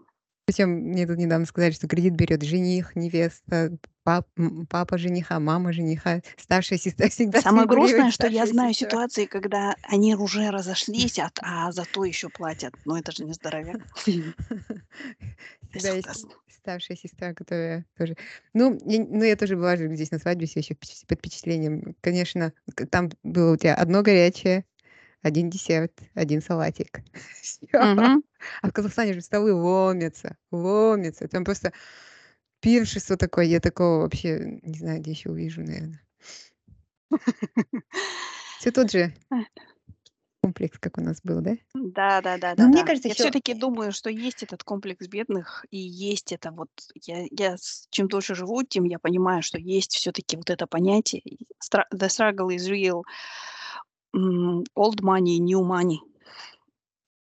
[0.48, 4.26] Причём мне тут недавно сказали, что кредит берёт жених, невеста, пап
[4.70, 8.74] папа жениха, мама жениха, старшая сестра всегда Самое грустное, что я знаю сестра.
[8.74, 12.74] ситуации, когда они уже разошлись, ат а зато ещё платят.
[12.84, 13.78] Ну, это же не здоровяк.
[15.74, 16.30] Есть Безотказно.
[16.50, 18.16] старшая сестра, которая тоже
[18.54, 21.94] Ну, я ну, я тоже была здесь на свадьбе ещё впечат под впечатлением.
[22.00, 22.52] Конечно,
[22.90, 24.64] там было у тя 1 горячее,
[25.22, 27.00] 1 десерт, 1 салатик.
[28.62, 31.28] А в Казахстане же столы ломятся, ломятся.
[31.28, 31.72] Там просто
[32.60, 33.46] пиршество такое.
[33.46, 36.00] Я такого вообще не знаю, где ещё увижу, наверно.
[38.58, 39.14] Всё тот же
[40.42, 41.56] комплекс, как у нас был, да?
[41.74, 42.84] Да да да Но да мне да.
[42.84, 46.70] кажется, Я ещё всё-таки э думаю, что есть этот комплекс бедных и есть это вот
[46.94, 47.56] я я
[47.90, 51.22] чем дольше живу, тем я понимаю, что есть всё-таки вот это понятие
[51.94, 53.02] the struggle is real.
[54.14, 55.98] Old money, new money.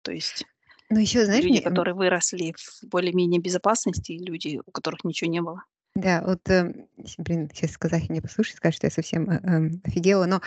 [0.06, 0.46] То есть
[0.90, 5.32] Ну, ещё, знаешь, люди, мне, которые выросли в более-менее безопасности, и люди, у которых ничего
[5.32, 5.64] не было.
[5.96, 10.26] Да, вот, эм блин, сейчас сказать мне послушать, скажет, что я совсем, э, эм, офигела,
[10.26, 10.42] но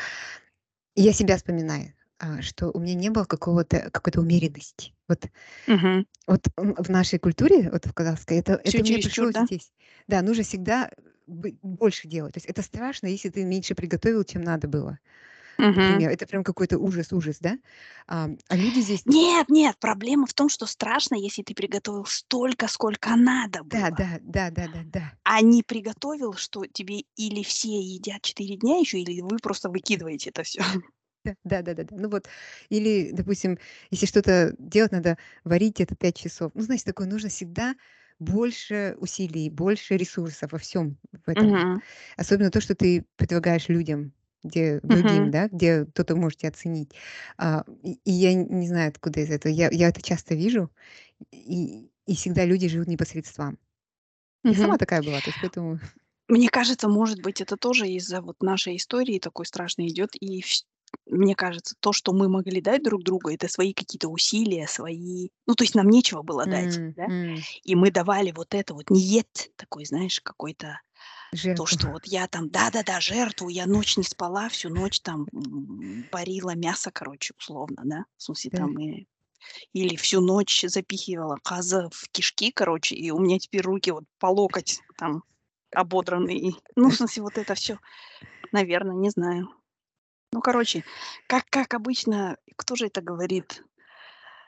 [0.96, 4.94] я себя вспоминаю, а, что у меня не было какого-то какой-то умеренности.
[5.08, 5.24] Вот
[5.66, 6.04] Мгм.
[6.26, 9.46] вот, в нашей культуре, вот в казахской, это Всё это мне пришлось да?
[9.46, 9.72] здесь.
[10.08, 10.90] Да, нужно всегда
[11.26, 12.34] больше делать.
[12.34, 14.98] То есть это страшно, если ты меньше приготовил, чем надо было.
[15.68, 17.58] Например, это прям какой-то ужас ужас, да?
[18.06, 22.68] Ам, а люди здесь Нет, нет, проблема в том, что страшно, если ты приготовил столько,
[22.68, 23.98] сколько надо Да было.
[23.98, 25.12] да да да да да.
[25.26, 30.30] А не приготовил, что тебе или все едят 4 дня ещё, или вы просто выкидываете
[30.30, 30.60] это всё.
[31.24, 31.96] Да да да да да.
[31.96, 32.28] Ну вот,
[32.70, 33.58] или, допустим,
[33.90, 36.52] если что-то делать надо, варить это 5 часов.
[36.54, 37.74] Ну, знаете, такое нужно всегда
[38.18, 41.58] больше усилий, больше ресурсов во всём в этом.
[41.58, 41.80] Мгм.
[42.16, 44.12] Особенно то, что ты предлагаешь людям,
[44.42, 45.32] где другим, Мгм.
[45.32, 46.92] да, где кто-то может тя оценить.
[47.38, 49.52] А, и и я не знаю, откуда из этого.
[49.52, 50.70] Я я это часто вижу,
[51.32, 53.58] и и всегда люди живут не по средствам.
[54.48, 54.78] Я сама Мгм.
[54.78, 55.80] такая была, то есть поэтому
[56.28, 60.10] Мне кажется, может быть, это тоже из-за вот нашей истории такой страшной идёт.
[60.20, 60.64] И вс
[61.06, 65.54] мне кажется, то, что мы могли дать друг другу, это свои какие-то усилия, свои ну,
[65.54, 67.06] то есть нам нечего было дать, М, да?
[67.06, 67.46] м.
[67.64, 70.80] И мы давали вот это вот нiyet такой, знаешь, какой-то,
[71.54, 71.66] то, Жертву.
[71.66, 76.54] что вот я там да-да-да, жертву, я ночь не спала, всю ночь там, м, варила
[76.54, 78.04] мясо, короче, условно, да.
[78.16, 78.54] В смысле, Да.
[78.54, 79.06] там и
[79.74, 84.26] или всю ночь запихивала казы в кишки, короче, и у меня теперь руки вот по
[84.28, 85.24] локоть там
[85.74, 86.54] ободранные.
[86.76, 87.78] Ну, в смысле, вот это всё.
[88.52, 89.48] Наверно, не знаю.
[90.32, 90.84] Ну, короче,
[91.28, 93.64] как как обычно, кто же это говорит?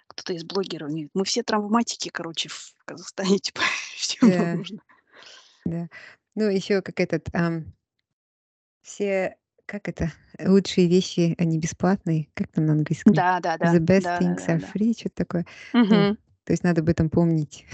[0.08, 3.62] Кто-то из блогеров говорит: "Мы все травматики, короче, в Казахстане, типа,
[3.96, 4.56] всем Да.
[4.56, 4.82] нужно".
[5.66, 5.88] Да.
[6.36, 7.72] Ну, ещё как этот, ам
[8.84, 10.12] все, как это,
[10.44, 12.28] лучшие вещи, они бесплатные.
[12.34, 13.24] Как там на английском?
[13.24, 13.72] Да-да-да.
[13.72, 14.74] The best things are Да-да-да-да.
[14.74, 15.46] free, чё-то такое.
[15.88, 16.16] Ну, Мгм.
[16.44, 17.64] то есть надо об этом помнить.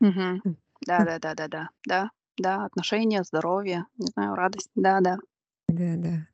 [0.00, 0.44] Мгм.
[0.44, 0.56] М,
[0.98, 1.06] м.
[1.06, 1.68] Да-да-да-да-да.
[1.86, 4.70] Да, да, отношения, здоровье, не знаю, радость.
[4.74, 5.16] Да-да.
[5.68, 6.26] Да-да.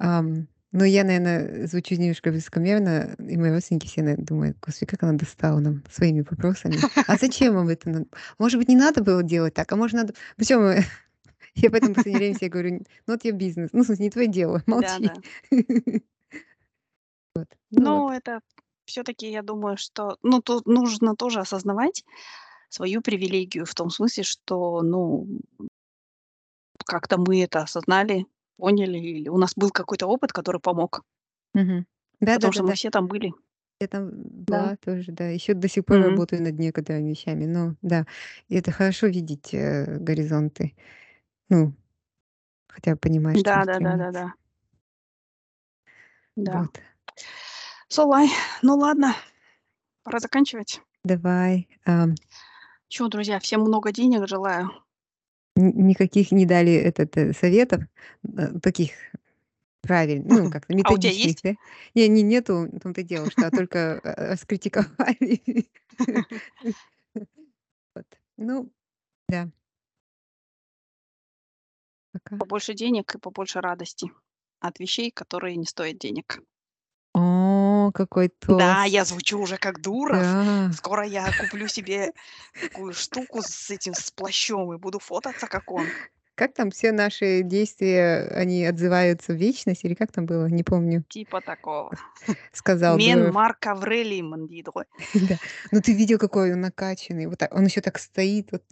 [0.00, 5.02] Ам, ну, я, наверно, звучу немножко высокомерно, и мои родственники все, наверно, думают: "Господи, как
[5.04, 6.86] она достала нам своими вопросами.
[7.06, 8.06] А зачем вам это надо?
[8.38, 10.62] Может быть, не надо было делать так, а может, надо" Причём,
[11.56, 13.70] я поэтому в последнее время говорю: "Not your business".
[13.72, 15.12] Ну, в смысле, не твоё дело, молчи.
[17.34, 17.48] Вот.
[17.70, 18.10] Ну Ну, вот.
[18.10, 18.40] это
[18.86, 22.04] всё-таки, я думаю, что, ну, тут нужно тоже осознавать
[22.70, 25.26] свою привилегию в том смысле, что, ну,
[26.84, 28.26] как-то мы это осознали,
[28.58, 31.02] поняли, или у нас был какой-то опыт, который помог.
[31.54, 31.86] Мгм.
[32.34, 32.74] Потому что мы Да-да-да-да.
[32.74, 33.32] все там были.
[33.80, 34.10] Я там
[34.50, 34.72] Да.
[34.72, 35.28] была тоже, да.
[35.28, 36.00] Ещё до сих пор Мгм.
[36.00, 37.46] работаю над некоторыми вещами.
[37.46, 38.06] Но да,
[38.48, 40.74] и это хорошо видеть, э, горизонты.
[41.50, 41.74] Ну,
[42.68, 44.06] хотя бы понимаешь, к чему стремиться.
[44.06, 44.32] Да-да-да-да-да.
[46.36, 46.68] Да.
[46.68, 46.80] Вот.
[47.90, 48.28] Солай,
[48.62, 49.14] ну ладно,
[50.04, 50.82] пора заканчивать.
[51.04, 52.14] Давай, ам
[52.90, 54.70] Чё, друзья, всем много денег желаю.
[55.58, 57.82] Никаких не дали, этот, э, советов,
[58.22, 58.92] э, таких
[59.82, 61.42] правиль ну, как-то А у методичных, есть?
[61.42, 61.54] да?
[61.94, 65.66] Не не нету, в том-то и дело, что только, э, раскритиковали.
[67.94, 68.06] Вот.
[68.36, 68.70] Ну
[69.28, 69.48] да.
[72.12, 72.36] Пока.
[72.36, 74.10] Побольше денег и побольше радости
[74.60, 76.40] от вещей, которые не стоят денег.
[77.14, 77.20] О,
[77.92, 80.14] какой Да, я звучу уже как дура.
[80.14, 80.72] Да.
[80.72, 82.12] скоро я куплю себе
[82.60, 85.86] такую штуку с этим, с плащом и буду фотаться, как он.
[86.34, 90.46] Как там все наши действия, они отзываются в вечность, или как там было?
[90.46, 91.02] Не помню.
[91.08, 91.90] Типа такого.
[92.52, 93.32] Сказал Мен.
[93.32, 94.84] Марк Аврелиймон дейді ғой.
[95.14, 95.38] Да.
[95.72, 97.26] Ну, ты видел, какой он накачанный?
[97.26, 97.52] Вот так.
[97.52, 98.62] Он ещё так стоит, вот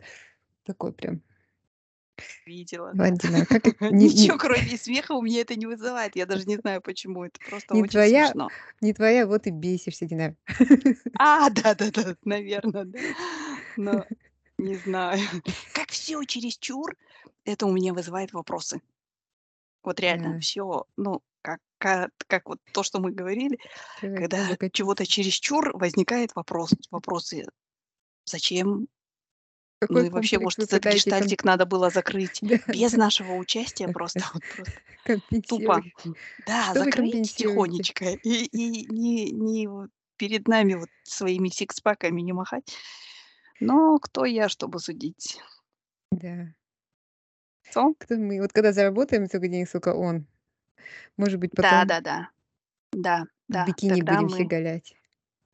[0.65, 1.23] такой прям.
[2.47, 3.47] Видела, да.
[3.49, 6.17] Как это не Ничего, не кроме смеха, у меня это не вызывает.
[6.17, 7.25] Я даже не знаю, почему.
[7.25, 8.53] Это просто не очень твоя смешно.
[8.81, 10.37] не твоя, вот и бесишься, Дина.
[11.15, 13.01] А, да-да-да, наверно, да.
[13.77, 14.07] Но
[14.59, 15.21] не знаю.
[15.73, 16.97] Как всё чересчур,
[17.45, 18.81] это у меня вызывает вопросы.
[19.85, 20.41] Вот реально, Да.
[20.41, 23.59] всё, ну, как ка как вот то, что мы говорили,
[23.95, 25.07] Человек когда чего-то обогатился.
[25.07, 27.45] чересчур, возникает вопрос вопросы:
[28.27, 28.89] зачем?
[29.81, 32.99] Ну Какой и вообще, может, этот пытаетесь ком гештальтик надо было закрыть Да, без да.
[32.99, 34.21] нашего участия просто,
[35.49, 35.83] тупо,
[36.47, 39.69] да, закрыть тихонечко и не
[40.17, 42.75] перед нами вот своими сикспэками не махать.
[43.61, 45.41] Но кто я, чтобы судить?
[46.13, 46.55] Да.
[47.73, 48.41] Кто мы?
[48.41, 50.27] Вот когда заработаем столько денег, сколько он,
[51.17, 52.29] может быть, потом Да-да-да.
[52.93, 54.97] Да, в да, бикини тогда будем мы щеголять.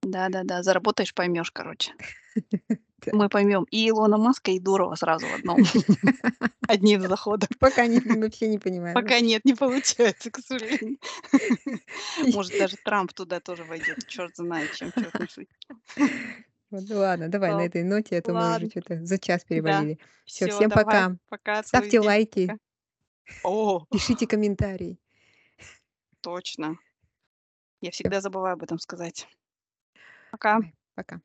[0.05, 1.93] Да-да-да, заработаешь- поймёшь, короче.
[3.13, 5.59] Мы поймём и Илона Маска, и Дурова сразу в одном,
[6.69, 7.49] одним заходом.
[7.59, 10.99] Пока не вообще не понимаю Пока нет, не получается, к сожалению.
[12.35, 14.07] Может, даже Трамп туда тоже войдёт.
[14.07, 14.93] Чёрт знает, чем
[15.29, 15.49] шутит.
[16.71, 19.99] Вот, ну ладно, давай на этой ноте, а то мы уже чё-то за час перевалили.
[20.25, 21.17] Всё, всем пока.
[21.29, 22.57] Пока, Ставьте лайки.
[23.45, 23.87] О!
[23.91, 24.99] Пишите комментарии.
[26.23, 26.77] Точно.
[27.83, 29.27] Я всегда забываю об этом сказать.
[30.33, 30.61] Пока.
[30.95, 31.21] Пока.